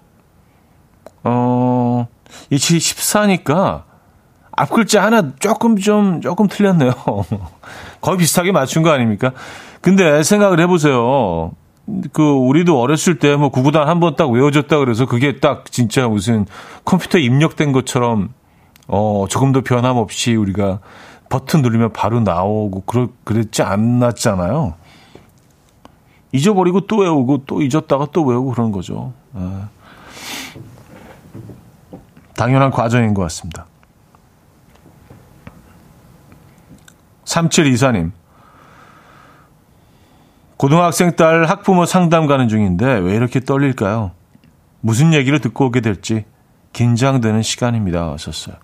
[1.24, 2.10] 어,
[2.52, 3.93] 27이 14니까
[4.56, 6.94] 앞 글자 하나 조금 좀, 조금 틀렸네요.
[8.02, 9.32] 거의 비슷하게 맞춘 거 아닙니까?
[9.82, 11.52] 근데 생각을 해보세요.
[12.14, 16.46] 그, 우리도 어렸을 때 뭐 구구단 한 번 딱 외워졌다 그래서 그게 딱 진짜 무슨
[16.86, 18.30] 컴퓨터에 입력된 것처럼,
[18.88, 20.80] 어, 조금 더 변함없이 우리가
[21.30, 24.76] 버튼 누르면 바로 나오고, 그러, 그랬지 않았잖아요.
[26.32, 29.14] 잊어버리고 또 외우고 또 잊었다가 또 외우고 그런 거죠.
[29.34, 29.68] 아.
[32.36, 33.66] 당연한 과정인 것 같습니다.
[37.34, 38.12] 3724님.
[40.58, 44.12] 고등학생 딸 학부모 상담 가는 중인데 왜 이렇게 떨릴까요?
[44.82, 46.26] 무슨 얘기를 듣고 오게 될지
[46.74, 48.12] 긴장되는 시간입니다.
[48.14, 48.56] 하셨어요.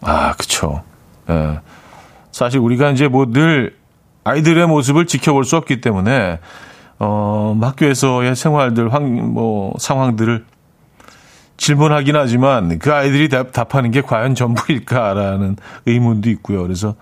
[0.00, 0.82] 아, 그쵸.
[1.28, 1.60] 예.
[2.32, 3.76] 사실 우리가 이제 뭐 늘
[4.24, 6.38] 아이들의 모습을 지켜볼 수 없기 때문에
[6.98, 10.44] 어, 학교에서의 생활들, 황, 뭐, 상황들을
[11.56, 16.62] 질문하긴 하지만 그 아이들이 답, 답하는 게 과연 전부일까라는 의문도 있고요.
[16.62, 16.94] 그래서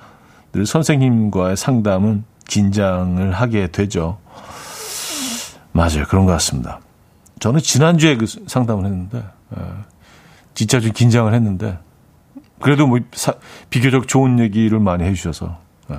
[0.56, 4.16] 늘 선생님과의 상담은 긴장을 하게 되죠.
[5.72, 6.06] 맞아요.
[6.08, 6.80] 그런 것 같습니다.
[7.40, 9.60] 저는 지난주에 그 상담을 했는데, 에,
[10.54, 11.78] 진짜 좀 긴장을 했는데,
[12.62, 13.34] 그래도 뭐 사,
[13.68, 15.58] 비교적 좋은 얘기를 많이 해주셔서,
[15.90, 15.96] 에,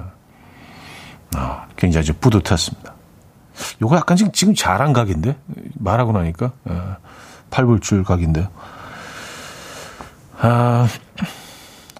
[1.35, 2.95] 아, 굉장히 좀 뿌듯했습니다.
[3.83, 5.37] 요거 약간 지금, 지금 잘한 각인데?
[5.75, 6.51] 말하고 나니까.
[6.71, 6.81] 예,
[7.51, 8.47] 팔불출 각인데요.
[10.39, 10.87] 아,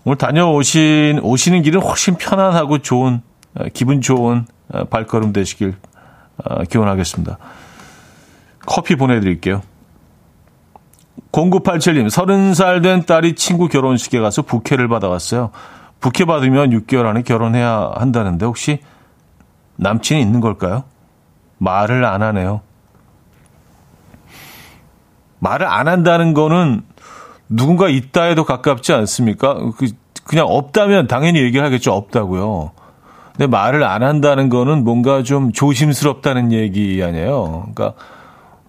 [0.08, 3.22] 오늘 다녀오신, 오시는 길은 훨씬 편안하고 좋은,
[3.60, 5.76] 예, 기분 좋은 예, 발걸음 되시길
[6.46, 7.38] 아, 기원하겠습니다.
[8.66, 9.62] 커피 보내드릴게요.
[11.34, 15.52] 0987님, 30살 된 딸이 친구 결혼식에 가서 부케를 받아왔어요.
[16.00, 18.80] 부케 받으면 6개월 안에 결혼해야 한다는데 혹시
[19.76, 20.86] 남친이 있는 걸까요?
[21.58, 22.62] 말을 안 하네요.
[25.40, 26.84] 말을 안 한다는 거는
[27.50, 29.56] 누군가 있다 해도 가깝지 않습니까?
[29.78, 29.88] 그,
[30.24, 31.94] 그냥 없다면 당연히 얘기를 하겠죠.
[31.94, 32.72] 없다고요.
[33.32, 37.68] 근데 말을 안 한다는 거는 뭔가 좀 조심스럽다는 얘기 아니에요.
[37.74, 37.94] 그러니까,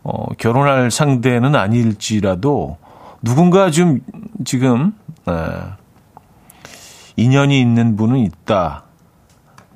[0.02, 2.76] 어, 결혼할 상대는 아닐지라도
[3.22, 4.00] 누군가 좀
[4.44, 4.92] 지금,
[5.26, 5.34] 네,
[7.16, 8.84] 인연이 있는 분은 있다.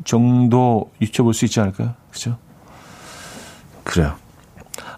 [0.04, 1.94] 정도 유춰볼 수 있지 않을까요?
[2.10, 2.36] 그죠?
[3.84, 4.14] 그래요.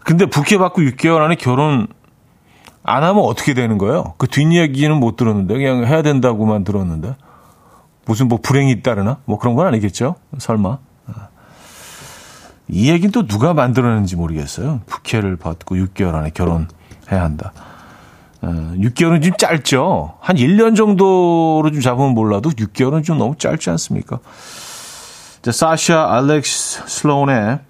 [0.05, 1.87] 근데 부케 받고 6개월 안에 결혼
[2.85, 4.15] 안 하면 어떻게 되는 거예요?
[4.19, 7.17] 그 뒷이야기는 못 들었는데 그냥 해야 된다고만 들었는데
[8.05, 9.17] 무슨 뭐 불행이 잇따르나?
[9.25, 10.17] 뭐 그런 건 아니겠죠?
[10.39, 10.79] 설마.
[12.69, 14.81] 이 얘기는 또 누가 만들어냈는지 모르겠어요.
[14.87, 16.69] 부케를 받고 6개월 안에 결혼해야
[17.11, 17.53] 한다.
[18.43, 20.19] 6개월은 좀 짧죠.
[20.21, 24.19] 한 1년 정도로 좀 잡으면 몰라도 6개월은 좀 너무 짧지 않습니까?
[25.41, 27.61] 자, 사샤 알렉스 슬로운의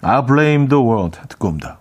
[0.00, 1.78] I Blame the World 듣고 옵니다.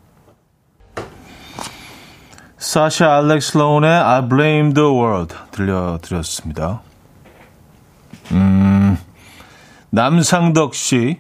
[2.62, 6.82] 사샤 알렉스 슬로운의 I Blame the World 들려드렸습니다.
[8.34, 9.00] 음,
[9.90, 11.18] 남상덕 씨.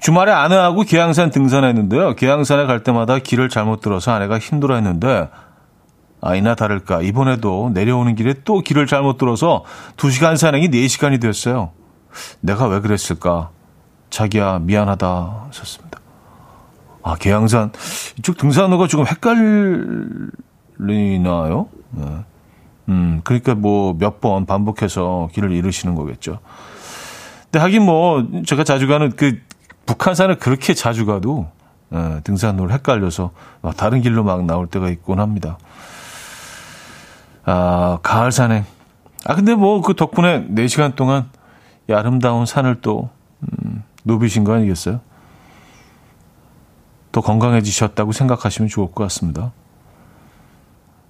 [0.00, 2.16] 주말에 아내하고 계양산 등산했는데요.
[2.16, 5.30] 계양산에 갈 때마다 길을 잘못 들어서 아내가 힘들어 했는데,
[6.20, 7.02] 아이나 다를까.
[7.02, 9.62] 이번에도 내려오는 길에 또 길을 잘못 들어서
[9.96, 11.70] 2시간 산행이 4시간이 됐어요.
[12.40, 13.50] 내가 왜 그랬을까?
[14.10, 15.44] 자기야, 미안하다.
[15.46, 15.85] 하셨습니다.
[17.06, 17.70] 아, 계양산.
[18.18, 20.32] 이쪽 등산로가 조금 헷갈리나요?
[21.92, 22.04] 네.
[22.88, 26.40] 음, 그러니까 뭐 몇 번 반복해서 길을 잃으시는 거겠죠.
[27.44, 29.38] 근데 하긴 뭐 제가 자주 가는 그
[29.86, 31.46] 북한산을 그렇게 자주 가도
[31.94, 33.30] 예, 등산로를 헷갈려서
[33.62, 35.58] 막 다른 길로 막 나올 때가 있곤 합니다.
[37.44, 38.64] 아, 가을 산행.
[39.26, 41.30] 아, 근데 뭐 그 덕분에 4시간 동안
[41.88, 43.10] 이 아름다운 산을 또,
[43.42, 44.98] 음, 누비신 거 아니겠어요?
[47.16, 49.52] 더 건강해지셨다고 생각하시면 좋을 것 같습니다.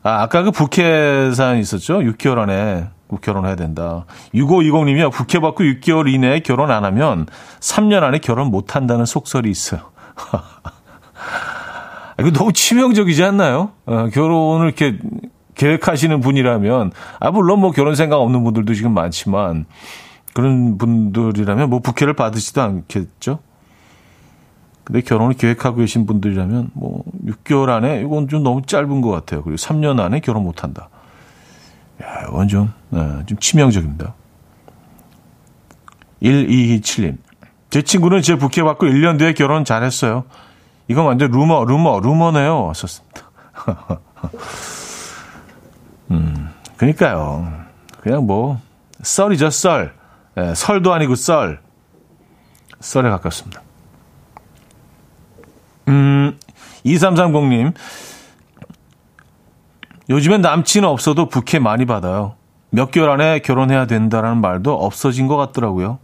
[0.05, 1.99] 아, 아까 그 부캐 사연 있었죠?
[1.99, 2.87] 6개월 안에
[3.21, 4.05] 결혼해야 된다.
[4.33, 5.11] 6520님이요.
[5.11, 7.27] 부캐 받고 6개월 이내에 결혼 안 하면
[7.59, 9.81] 3년 안에 결혼 못 한다는 속설이 있어요.
[12.21, 13.73] 이거 너무 치명적이지 않나요?
[13.87, 15.01] 어, 결혼을 이렇게
[15.57, 19.67] 계획하시는 분이라면, 아, 물론 뭐 결혼 생각 없는 분들도 지금 많지만,
[20.35, 23.41] 그런 분들이라면 뭐 부캐를 받으지도 않겠죠?
[24.87, 29.43] 근데 결혼을 계획하고 계신 분들이라면 뭐 6개월 안에 이건 좀 너무 짧은 것 같아요.
[29.43, 30.89] 그리고 3년 안에 결혼 못 한다.
[32.01, 34.15] 야, 이건 좀, 네, 좀 치명적입니다.
[36.23, 37.19] 1227님.
[37.69, 40.23] 제 친구는 제 부캐 받고 1년 뒤에 결혼 잘했어요.
[40.87, 42.73] 이건 완전 루머, 루머, 루머네요.
[42.73, 43.23] 썼습니다.
[46.13, 47.53] 음, 그니까요.
[48.03, 48.61] 그냥 뭐,
[49.03, 49.97] 썰이죠, 썰.
[50.37, 51.61] 네, 설도 아니고 썰.
[52.79, 53.66] 썰에 가깝습니다.
[55.89, 56.39] 음,
[56.85, 57.75] 2330님.
[60.09, 62.35] 요즘엔 남친 없어도 부캐 많이 받아요.
[62.71, 65.99] 몇 개월 안에 결혼해야 된다라는 말도 없어진 것 같더라고요.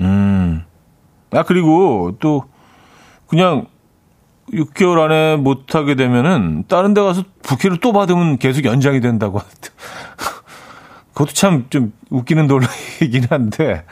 [0.00, 0.64] 음.
[1.30, 2.44] 아, 그리고 또,
[3.26, 3.66] 그냥
[4.52, 9.40] 6개월 안에 못하게 되면은 다른 데 가서 부캐를 또 받으면 계속 연장이 된다고.
[11.14, 13.84] 그것도 참 좀 웃기는 논리이긴 한데.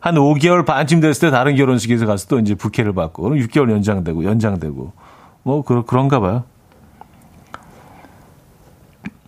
[0.00, 4.24] 한 5개월 반쯤 됐을 때 다른 결혼식에서 가서 또 이제 부캐를 받고 그럼 6개월 연장되고
[4.24, 4.92] 연장되고
[5.42, 6.44] 뭐 그런 그런가 봐요.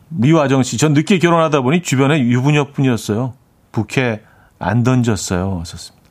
[0.09, 3.33] 미화정 씨, 전 늦게 결혼하다 보니 주변에 유부녀뿐이었어요.
[3.73, 4.23] 부캐
[4.59, 5.59] 안 던졌어요.
[5.61, 6.03] 하셨습니다.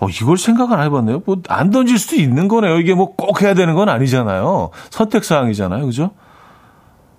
[0.00, 1.22] 어, 이걸 생각 안 해봤네요.
[1.24, 2.78] 뭐, 안 던질 수도 있는 거네요.
[2.78, 4.70] 이게 뭐 꼭 해야 되는 건 아니잖아요.
[4.90, 5.84] 선택사항이잖아요.
[5.86, 6.10] 그죠?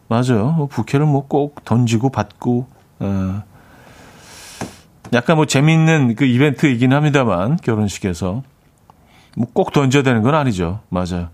[0.07, 0.51] 맞아요.
[0.57, 2.65] 뭐 부캐를 뭐 꼭 던지고 받고,
[2.99, 3.43] 어,
[5.13, 8.43] 약간 뭐 재미있는 그 이벤트이긴 합니다만, 결혼식에서.
[9.35, 10.81] 뭐 꼭 던져야 되는 건 아니죠.
[10.89, 11.29] 맞아요.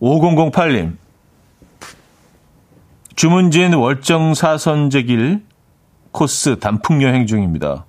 [0.00, 0.96] 5008님.
[3.16, 5.42] 주문진 월정 사선제길
[6.12, 7.86] 코스 단풍 여행 중입니다.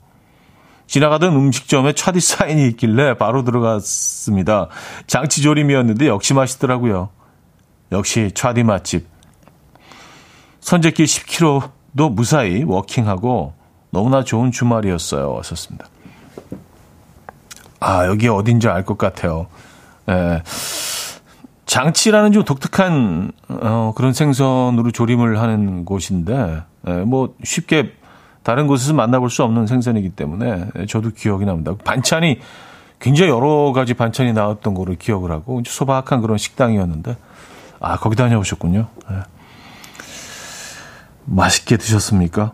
[0.88, 4.70] 지나가던 음식점에 차디 사인이 있길래 바로 들어갔습니다.
[5.08, 7.10] 장치조림이었는데 역시 맛있더라고요.
[7.92, 9.06] 역시 차디 맛집.
[10.62, 13.54] 선제길 10km 도 무사히 워킹하고
[13.90, 15.34] 너무나 좋은 주말이었어요.
[15.34, 15.86] 왔었습니다.
[17.80, 19.48] 아, 여기 어딘지 알 것 같아요.
[20.10, 20.42] 예.
[21.66, 27.92] 장치라는 좀 독특한 어, 그런 생선으로 조림을 하는 곳인데 예, 뭐 쉽게
[28.44, 31.74] 다른 곳에서 만나볼 수 없는 생선이기 때문에 저도 기억이 납니다.
[31.84, 32.40] 반찬이
[33.00, 37.18] 굉장히 여러 가지 반찬이 나왔던 거를 기억을 하고 소박한 그런 식당이었는데
[37.82, 38.88] 아 거기 다녀오셨군요.
[39.12, 39.37] 예.
[41.28, 42.54] 맛있게 드셨습니까?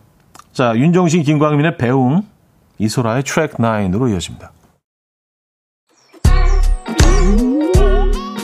[0.52, 2.24] 자, 윤정신, 김광민의 배웅,
[2.80, 4.52] 이소라의 트랙 9으로 이어집니다.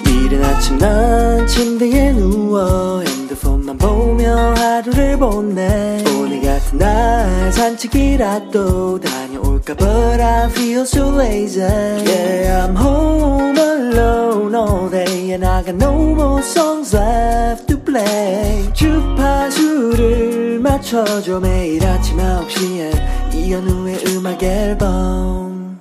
[0.06, 9.29] 이른 아침 난 침대에 누워 핸드폰만 보며 하루를 보내 오늘 같은 날 산책이라도 다
[9.60, 15.76] 녀올까 But I feel so lazy Yeah, I'm home alone all day And I got
[15.76, 25.80] no more songs left to play 주파수를 맞춰줘 매일 아침 9시에 이현우의 음악 앨범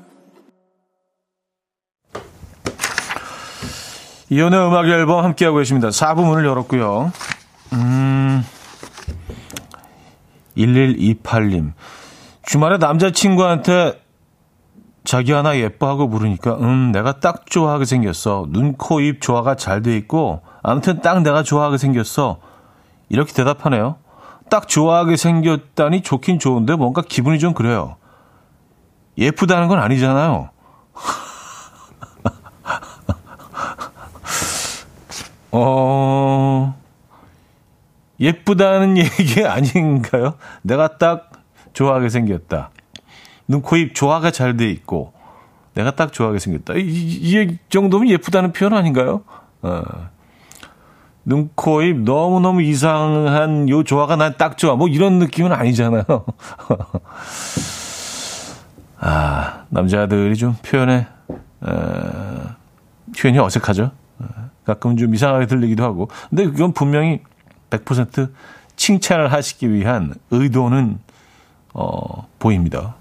[4.30, 5.88] 이현우의 음악 앨범 함께하고 계십니다.
[5.88, 7.12] 4부 문을 열었고요.
[7.72, 8.44] 음...
[10.56, 11.72] 1128님.
[12.48, 14.00] 주말에 남자친구한테
[15.04, 18.46] 자기 하나 예뻐하고 물으니까, 음, 내가 딱 좋아하게 생겼어.
[18.48, 22.38] 눈, 코, 입 조화가 잘 돼 있고, 아무튼 딱 내가 좋아하게 생겼어.
[23.10, 23.96] 이렇게 대답하네요.
[24.48, 27.96] 딱 좋아하게 생겼다니 좋긴 좋은데 뭔가 기분이 좀 그래요.
[29.18, 30.48] 예쁘다는 건 아니잖아요.
[35.52, 36.74] 어,
[38.18, 40.32] 예쁘다는 얘기 아닌가요?
[40.62, 41.27] 내가 딱
[41.78, 42.70] 좋아하게 생겼다.
[43.46, 45.12] 눈, 코, 입 조화가 잘 돼 있고,
[45.74, 46.74] 내가 딱 좋아하게 생겼다.
[46.74, 49.22] 이, 이, 이 정도면 예쁘다는 표현 아닌가요?
[49.62, 49.82] 어.
[51.24, 54.74] 눈, 코, 입 너무너무 이상한 요 조화가 난 딱 좋아.
[54.74, 56.02] 뭐 이런 느낌은 아니잖아요.
[58.98, 61.06] 아, 남자들이 좀 표현에,
[61.60, 62.56] 어,
[63.16, 63.92] 표현이 어색하죠.
[64.64, 66.08] 가끔 좀 이상하게 들리기도 하고.
[66.28, 67.20] 근데 그건 분명히
[67.70, 68.32] 100%
[68.74, 70.98] 칭찬을 하시기 위한 의도는
[71.74, 72.94] 어, 보입니다.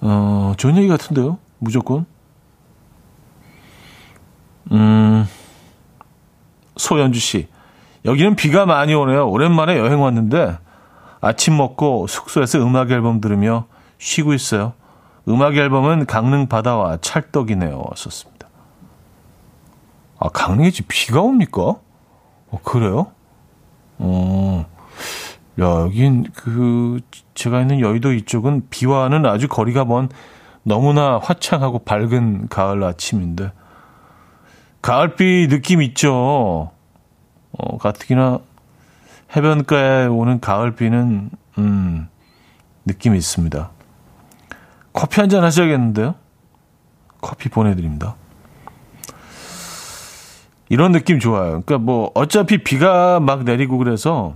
[0.00, 1.38] 어, 좋은 얘기 같은데요?
[1.58, 2.06] 무조건.
[4.72, 5.26] 음,
[6.76, 7.48] 소연주 씨.
[8.04, 9.28] 여기는 비가 많이 오네요.
[9.28, 10.58] 오랜만에 여행 왔는데
[11.20, 13.66] 아침 먹고 숙소에서 음악 앨범 들으며
[13.98, 14.74] 쉬고 있어요.
[15.28, 17.84] 음악 앨범은 강릉 바다와 찰떡이네요.
[17.96, 18.46] 썼습니다.
[20.18, 21.62] 아, 강릉에 지 비가 옵니까?
[22.50, 23.08] 어, 그래요?
[23.98, 24.66] 어,
[25.60, 27.00] 야, 여긴 그,
[27.34, 30.08] 제가 있는 여의도 이쪽은 비와는 아주 거리가 먼
[30.64, 33.52] 너무나 화창하고 밝은 가을 아침인데,
[34.82, 36.70] 가을비 느낌 있죠?
[37.52, 38.40] 어, 가뜩이나
[39.34, 42.08] 해변가에 오는 가을비는, 음,
[42.84, 43.70] 느낌이 있습니다.
[44.92, 46.14] 커피 한 잔 하셔야겠는데요?
[47.20, 48.14] 커피 보내드립니다.
[50.68, 51.62] 이런 느낌 좋아요.
[51.62, 54.34] 그러니까 뭐, 어차피 비가 막 내리고 그래서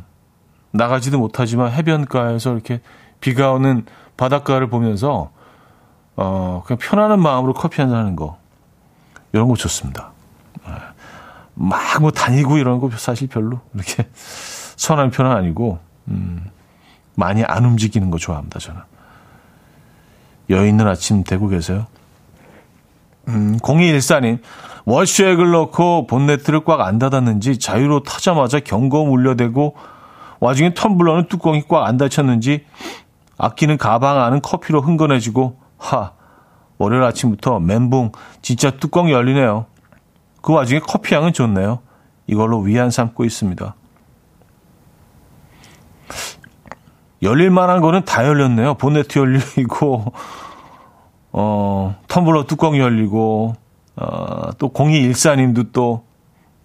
[0.73, 2.81] 나가지도 못하지만 해변가에서 이렇게
[3.21, 3.85] 비가 오는
[4.17, 5.31] 바닷가를 보면서,
[6.17, 8.39] 어, 그냥 편안한 마음으로 커피 한잔 하는 거.
[9.33, 10.13] 이런 거 좋습니다.
[11.55, 14.09] 막 뭐 다니고 이런 거 사실 별로 이렇게
[14.77, 16.51] 선한 편은 아니고 음,
[17.15, 18.81] 많이 안 움직이는 거 좋아합니다 저는.
[20.49, 21.87] 있는 아침 되고 계세요?
[23.29, 24.41] 음, 0214님,
[24.87, 29.77] 워시액을 넣고 본네트를 꽉 안 닫았는지 자유로 타자마자 경고 물려대고
[30.41, 32.65] 와중에 텀블러는 뚜껑이 꽉 안 닫혔는지
[33.39, 36.13] 아끼는 가방 안은 커피로 흥건해지고 하
[36.79, 38.13] 월요일 아침부터 멘붕
[38.43, 39.67] 진짜 뚜껑이 열리네요.
[40.43, 41.81] 그 와중에 커피 향은 좋네요.
[42.27, 43.75] 이걸로 위안 삼고 있습니다.
[47.23, 48.75] 열릴 만한 거는 다 열렸네요.
[48.75, 50.13] 본네트 열리고,
[51.33, 53.55] 어, 텀블러 뚜껑이 열리고,
[53.97, 56.05] 어, 또 0214님도 또,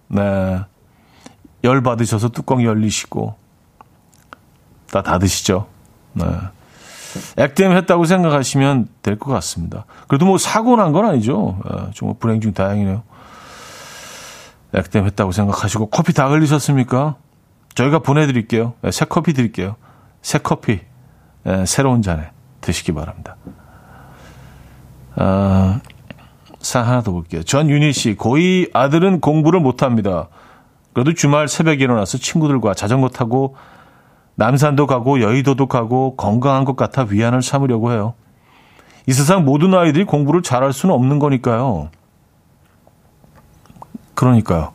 [0.08, 0.60] 네,
[1.62, 3.34] 열 받으셔서 뚜껑 열리시고,
[4.90, 5.66] 다 닫으시죠.
[6.12, 6.24] 네.
[7.38, 9.86] 액땜 했다고 생각하시면 될 것 같습니다.
[10.06, 11.58] 그래도 뭐 사고 난 건 아니죠.
[11.64, 13.02] 네, 정말 불행 중 다행이네요.
[14.74, 17.16] 액땜 했다고 생각하시고 커피 다 흘리셨습니까?
[17.74, 18.74] 저희가 보내드릴게요.
[18.82, 19.76] 네, 새 커피 드릴게요.
[20.22, 20.80] 새 커피
[21.44, 22.30] 네, 새로운 잔에
[22.60, 23.36] 드시기 바랍니다.
[25.14, 25.80] 아,
[26.60, 27.42] 사 하나 더 볼게요.
[27.42, 30.28] 전윤희 씨, 고2 아들은 공부를 못합니다.
[30.92, 33.56] 그래도 주말 새벽에 일어나서 친구들과 자전거 타고
[34.36, 38.14] 남산도 가고 여의도도 가고 건강한 것 같아 위안을 삼으려고 해요.
[39.06, 41.90] 이 세상 모든 아이들이 공부를 잘할 수는 없는 거니까요.
[44.14, 44.72] 그러니까요.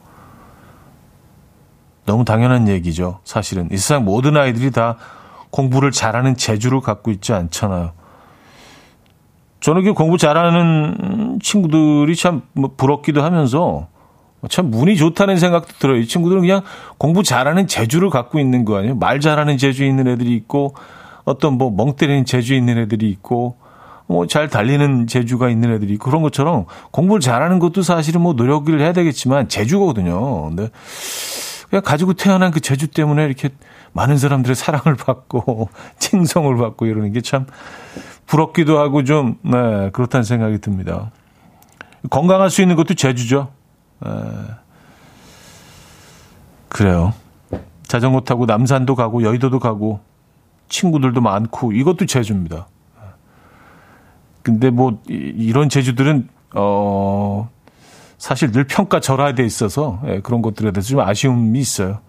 [2.05, 3.19] 너무 당연한 얘기죠.
[3.23, 4.97] 사실은 이 세상 모든 아이들이 다
[5.51, 7.91] 공부를 잘하는 재주를 갖고 있지 않잖아요.
[9.59, 13.87] 저는 그 공부 잘하는 친구들이 참뭐 부럽기도 하면서
[14.49, 15.97] 참 운이 좋다는 생각도 들어요.
[15.97, 16.61] 이 친구들은 그냥
[16.97, 18.95] 공부 잘하는 재주를 갖고 있는 거 아니에요.
[18.95, 20.73] 말 잘하는 재주 있는 애들이 있고
[21.25, 23.57] 어떤 뭐 멍 때리는 재주 있는 애들이 있고
[24.07, 28.93] 뭐 잘 달리는 재주가 있는 애들이 그런 것처럼 공부를 잘하는 것도 사실은 뭐 노력을 해야
[28.93, 30.47] 되겠지만 재주거든요.
[30.49, 30.69] 근데
[31.69, 33.49] 그냥 가지고 태어난 그 재주 때문에 이렇게
[33.93, 35.69] 많은 사람들의 사랑을 받고
[35.99, 37.45] 칭송을 받고 이러는 게 참
[38.25, 41.11] 부럽기도 하고 좀 네, 그렇다는 생각이 듭니다.
[42.09, 43.49] 건강할 수 있는 것도 재주죠.
[44.03, 44.11] 네.
[46.69, 47.13] 그래요.
[47.83, 49.99] 자전거 타고 남산도 가고 여의도도 가고
[50.69, 52.67] 친구들도 많고 이것도 재주입니다.
[54.43, 57.49] 근데 뭐 이런 제주들은 어
[58.17, 61.99] 사실 늘 평가절하돼 있어서 예, 그런 것들에 대해서 좀 아쉬움이 있어요.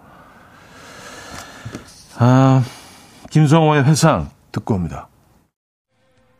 [2.18, 2.62] 아
[3.30, 5.08] 김성호의 회상 듣고 옵니다.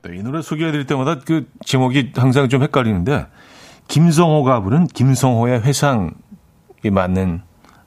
[0.02, 3.26] 네, 이 노래 소개해드릴 때마다 그 제목이 항상 좀 헷갈리는데
[3.88, 6.10] 김성호가 부른 김성호의 회상이
[6.90, 7.42] 맞는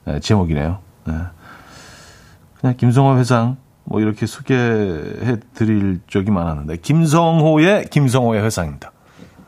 [0.08, 0.78] 예, 제목이네요.
[1.06, 1.14] 네.
[2.60, 8.92] 그냥 김성호 회상 뭐 이렇게 소개해 드릴 적이 많았는데 김성호의 김성호의 회상입니다.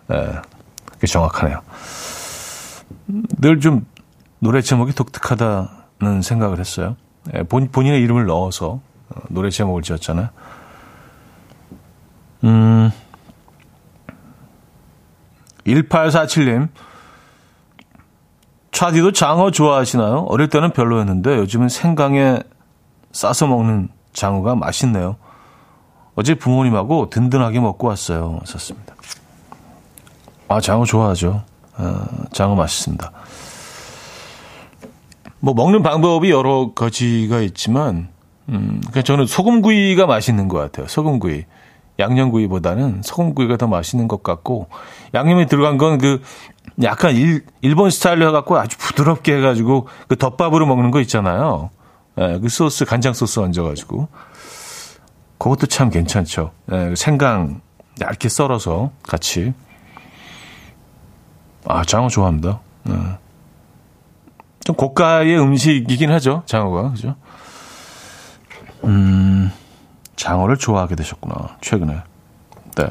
[0.09, 0.33] 네,
[0.87, 1.61] 그게 정확하네요.
[3.41, 3.87] 늘 좀
[4.41, 6.97] 노래 제목이 독특하다는 생각을 했어요.
[7.33, 8.81] 네, 본, 본인의 이름을 넣어서
[9.11, 10.29] 어, 노래 제목을 지었잖아요.
[12.45, 12.93] 음,
[15.69, 16.69] 1847님,
[18.73, 20.27] 차디도 장어 좋아하시나요?
[20.29, 22.39] 어릴 때는 별로였는데 요즘은 생강에
[23.13, 25.17] 싸서 먹는 장어가 맛있네요.
[26.15, 28.41] 어제 부모님하고 든든하게 먹고 왔어요.
[28.45, 28.95] 썼습니다.
[30.49, 31.43] 아, 장어 좋아하죠.
[31.77, 33.13] 아, 장어 맛있습니다.
[35.41, 38.09] 뭐 먹는 방법이 여러 가지가 있지만,
[38.49, 40.89] 음, 그냥 저는 소금구이가 맛있는 것 같아요.
[40.89, 41.45] 소금구이.
[41.99, 44.69] 양념구이보다는 소금구이가 더 맛있는 것 같고,
[45.15, 46.23] 양념이 들어간 건 그,
[46.83, 51.71] 약간 일, 일본 스타일로 해갖고 아주 부드럽게 해가지고 그 덮밥으로 먹는 거 있잖아요.
[52.21, 54.09] 예, 그 소스, 간장 소스 얹어가지고.
[55.39, 56.53] 그것도 참 괜찮죠.
[56.73, 57.61] 예, 생강
[58.01, 59.55] 얇게 썰어서 같이.
[61.65, 62.61] 아, 장어 좋아합니다.
[62.85, 62.95] 네.
[64.65, 66.93] 좀 고가의 음식이긴 하죠, 장어가.
[66.93, 67.17] 그죠?
[68.85, 69.51] 음,
[70.19, 72.03] 장어를 좋아하게 되셨구나, 최근에.
[72.77, 72.89] 네.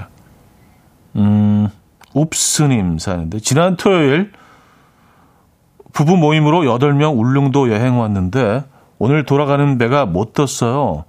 [1.18, 1.68] 음,
[2.14, 4.32] 옵스님 사는데, 지난 토요일
[5.94, 8.64] 부부 모임으로 8명 울릉도 여행 왔는데,
[8.98, 11.04] 오늘 돌아가는 배가 못 떴어요.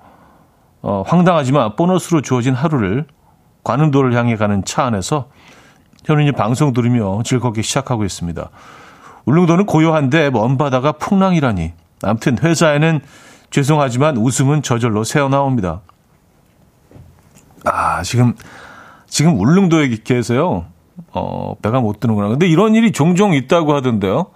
[0.82, 3.06] 어, 황당하지만 보너스로 주어진 하루를
[3.64, 5.28] 관음도를 향해 가는 차 안에서
[6.04, 8.50] 현우님 방송 들으며 즐겁게 시작하고 있습니다.
[9.24, 11.72] 울릉도는 고요한데 먼 바다가 풍랑이라니.
[12.02, 13.00] 아무튼 회사에는
[13.50, 15.80] 죄송하지만 웃음은 저절로 새어나옵니다.
[17.64, 18.34] 아, 지금,
[19.06, 20.66] 지금 울릉도에 계세요.
[21.12, 22.28] 어, 배가 못 드는구나.
[22.28, 24.26] 근데 이런 일이 종종 있다고 하던데요.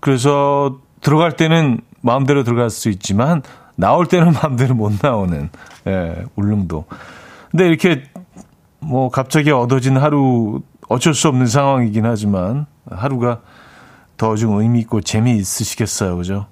[0.00, 3.42] 그래서 들어갈 때는 마음대로 들어갈 수 있지만
[3.76, 5.50] 나올 때는 마음대로 못 나오는
[5.86, 6.84] 예, 울릉도.
[7.50, 8.04] 근데 이렇게
[8.80, 13.40] 뭐 갑자기 얻어진 하루 어쩔 수 없는 상황이긴 하지만 하루가
[14.16, 16.46] 더 좀 의미 있고 재미있으시겠어요, 그죠?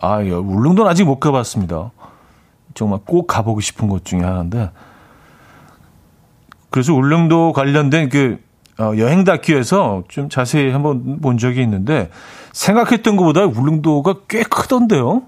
[0.00, 1.90] 아, 울릉도는 아직 못 가봤습니다.
[2.74, 4.70] 정말 꼭 가보고 싶은 곳 중에 하나인데.
[6.70, 8.38] 그래서 울릉도 관련된 그
[8.78, 12.10] 어, 여행 다큐에서 좀 자세히 한번 본 적이 있는데
[12.52, 15.22] 생각했던 것보다 울릉도가 꽤 크던데요.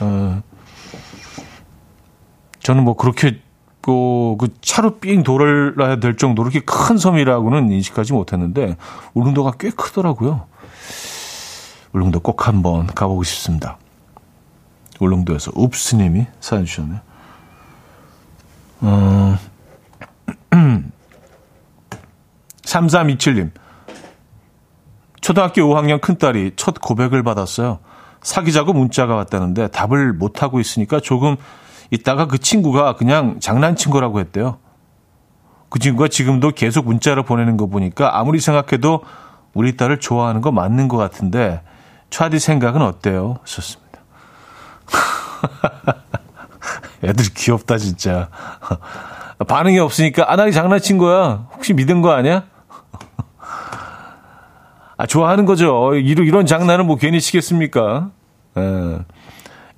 [0.00, 0.42] 어,
[2.60, 3.40] 저는 뭐 그렇게
[3.82, 8.76] 그, 그 차로 삥 돌아야 될 정도로 그렇게 큰 섬이라고는 인식하지 못했는데
[9.14, 10.46] 울릉도가 꽤 크더라고요.
[11.92, 13.76] 울릉도 꼭 한번 가보고 싶습니다.
[15.00, 17.00] 울릉도에서 읍스님이 사연 주셨네요.
[18.82, 19.36] 어,
[22.62, 23.50] 3327님.
[25.20, 27.78] 초등학교 5학년 큰딸이 첫 고백을 받았어요.
[28.22, 31.36] 사귀자고 문자가 왔다는데 답을 못하고 있으니까 조금
[31.90, 34.58] 있다가 그 친구가 그냥 장난친 거라고 했대요.
[35.68, 39.02] 그 친구가 지금도 계속 문자를 보내는 거 보니까 아무리 생각해도
[39.54, 41.62] 우리 딸을 좋아하는 거 맞는 것 같은데
[42.10, 43.38] 차디 생각은 어때요?
[43.42, 43.89] 하셨습니다.
[47.02, 48.28] 애들 귀엽다 진짜.
[49.46, 51.46] 반응이 없으니까 아나이 장난친 거야.
[51.54, 52.44] 혹시 믿은 거 아니야?
[55.00, 55.94] 아, 좋아하는 거죠.
[55.94, 58.10] 이런, 이런 장난은 뭐 괜히 치겠습니까?
[58.58, 58.60] 에.
[58.60, 58.98] 예.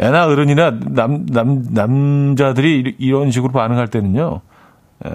[0.01, 4.41] 애나 어른이나 남, 남, 남자들이 이런 식으로 반응할 때는요,
[5.07, 5.11] 에.
[5.11, 5.15] 예.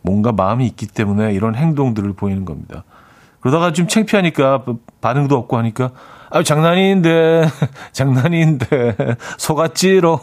[0.00, 2.84] 뭔가 마음이 있기 때문에 이런 행동들을 보이는 겁니다.
[3.40, 4.64] 그러다가 좀 창피하니까
[5.02, 5.90] 반응도 없고 하니까,
[6.30, 7.46] 아, 장난인데,
[7.92, 8.96] 장난인데,
[9.38, 10.18] 속았지롱.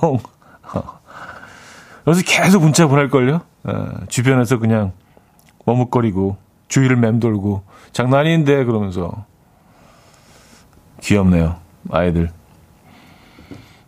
[2.05, 3.35] 그래서 계속 문자 보낼걸요?
[3.35, 3.39] 에,
[3.69, 4.05] 예.
[4.07, 4.93] 주변에서 그냥
[5.65, 6.37] 머뭇거리고,
[6.69, 9.25] 주위를 맴돌고, 장난인데 그러면서
[11.01, 11.57] 귀엽네요
[11.91, 12.29] 아이들.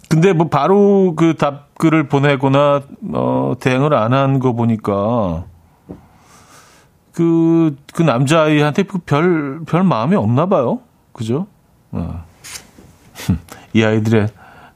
[0.09, 2.82] 근데 뭐 바로 그 답글을 보내거나
[3.13, 5.45] 어 대응을 안 한 거 보니까
[7.13, 10.80] 그그 그 남자아이한테 별별 별 마음이 없나 봐요.
[11.13, 11.45] 그죠?
[11.91, 12.25] 어.
[13.73, 14.27] 이 아이들의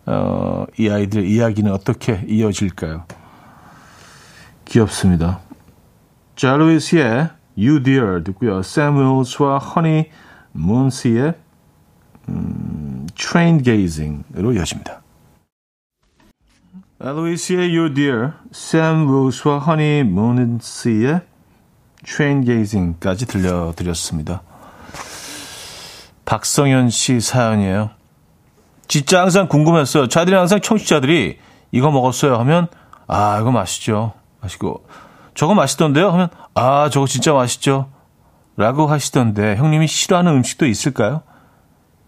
[0.06, 3.06] 어, 이 아이들의 이야기는 어떻게 이어질까요?
[4.66, 5.40] 귀엽습니다.
[6.36, 8.62] 자루이스의 You Dear 듣고요.
[8.62, 10.10] 세무스와 허니
[10.52, 11.36] 문스의
[12.30, 15.04] 음, Train Gazing으로 이어집니다.
[17.04, 21.22] 엘로이스의 You Dear, 샘 로스와 허니 문스의
[22.06, 24.42] Train Gazing까지 들려드렸습니다.
[26.34, 27.92] 박성현 씨 사연이에요.
[28.88, 30.08] 진짜 항상 궁금했어요.
[30.08, 31.38] 저희들이 항상 청취자들이
[31.72, 32.70] 이거 먹었어요 하면
[33.06, 34.14] 아 이거 맛있죠.
[34.42, 34.84] 맛있고
[35.36, 36.10] 저거 맛있던데요?
[36.10, 37.92] 하면 아 저거 진짜 맛있죠.
[38.58, 41.22] 라고 하시던데 형님이 싫어하는 음식도 있을까요?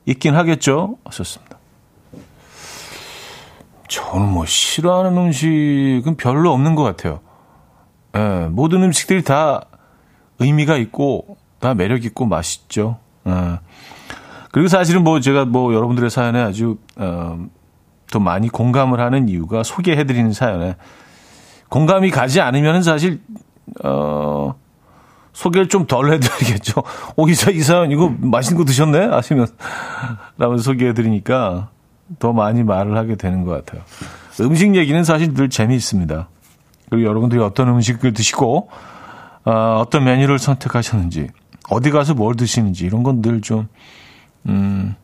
[0.07, 0.97] 있긴 하겠죠.
[1.05, 1.59] 하셨습니다.
[3.87, 7.19] 저는 뭐 싫어하는 음식은 별로 없는 것 같아요.
[8.15, 9.65] 예, 모든 음식들이 다
[10.39, 12.97] 의미가 있고 다 매력 있고 맛있죠.
[13.27, 13.59] 예.
[14.55, 17.45] 그리고 사실은 뭐 제가 뭐 여러분들의 사연에 아주 어,
[18.09, 20.77] 더 많이 공감을 하는 이유가 소개해드리는 사연에
[21.67, 23.19] 공감이 가지 않으면 사실
[23.83, 24.55] 어
[25.33, 26.83] 소개를 좀 덜 해드리겠죠.
[27.17, 29.09] 오, 기사, 이 사연, 이거 맛있는 거 드셨네?
[29.11, 29.47] 아시면,
[30.39, 31.71] 라면서 소개해드리니까
[32.19, 33.83] 더 많이 말을 하게 되는 것 같아요.
[34.39, 36.29] 음식 얘기는 사실 늘 재미있습니다.
[36.89, 38.69] 그리고 여러분들이 어떤 음식을 드시고,
[39.43, 41.27] 어, 어떤 메뉴를 선택하셨는지,
[41.69, 43.67] 어디 가서 뭘 드시는지, 이런 건 늘 좀,
[44.47, 44.95] 음,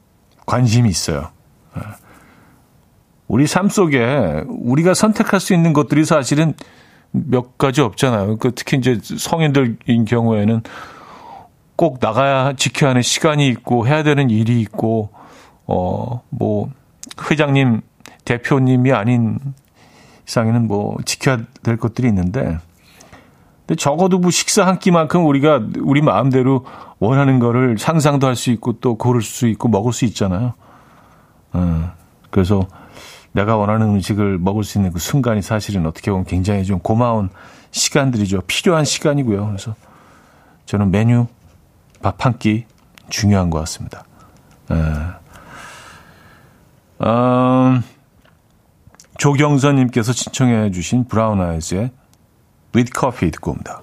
[0.46, 1.30] 관심이 있어요.
[1.78, 1.82] 예.
[3.28, 6.54] 우리 삶 속에 우리가 선택할 수 있는 것들이 사실은
[7.12, 8.38] 몇 가지 없잖아요.
[8.38, 10.62] 그 특히 이제 성인들인 경우에는
[11.76, 15.10] 꼭 나가야 지켜야 하는 시간이 있고 해야 되는 일이 있고
[15.66, 16.70] 어 뭐
[17.30, 17.82] 회장님
[18.26, 19.38] 대표님이 아닌
[20.26, 22.58] 상에는 뭐 지켜야 될 것들이 있는데
[23.66, 26.66] 근데 적어도 뭐 식사 한 끼만큼 우리가 우리 마음대로
[27.00, 30.54] 원하는 거를 상상도 할 수 있고 또 고를 수 있고 먹을 수 있잖아요.
[31.54, 31.92] 어,
[32.30, 32.68] 그래서
[33.34, 37.30] 내가 원하는 음식을 먹을 수 있는 그 순간이 사실은 어떻게 보면 굉장히 좀 고마운
[37.72, 38.42] 시간들이죠.
[38.48, 39.46] 필요한 시간이고요.
[39.48, 39.76] 그래서
[40.66, 41.28] 저는 메뉴
[42.02, 42.66] 밥 한 끼
[43.10, 44.04] 중요한 것 같습니다.
[44.72, 44.76] 에.
[47.04, 47.84] 음,
[49.18, 51.92] 조경선님께서 신청해 주신 브라운 아이즈의
[52.76, 53.82] With Coffee 듣고 옵니다.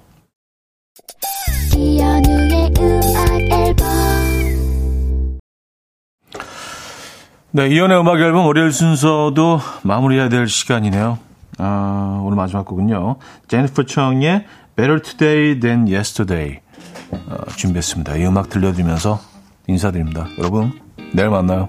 [1.76, 3.88] 이연우의 음악 앨범
[7.50, 11.18] 네, 이연의 음악 앨범 월요일 순서도 마무리해야 될 시간이네요.
[11.58, 13.16] 아, 오늘 마지막 곡은요.
[13.48, 16.60] 제니퍼 청의 Better Today Than Yesterday
[17.10, 18.16] 어, 준비했습니다.
[18.16, 19.20] 이 음악 들려드리면서
[19.66, 20.28] 인사드립니다.
[20.38, 20.72] 여러분,
[21.12, 21.68] 내일 만나요.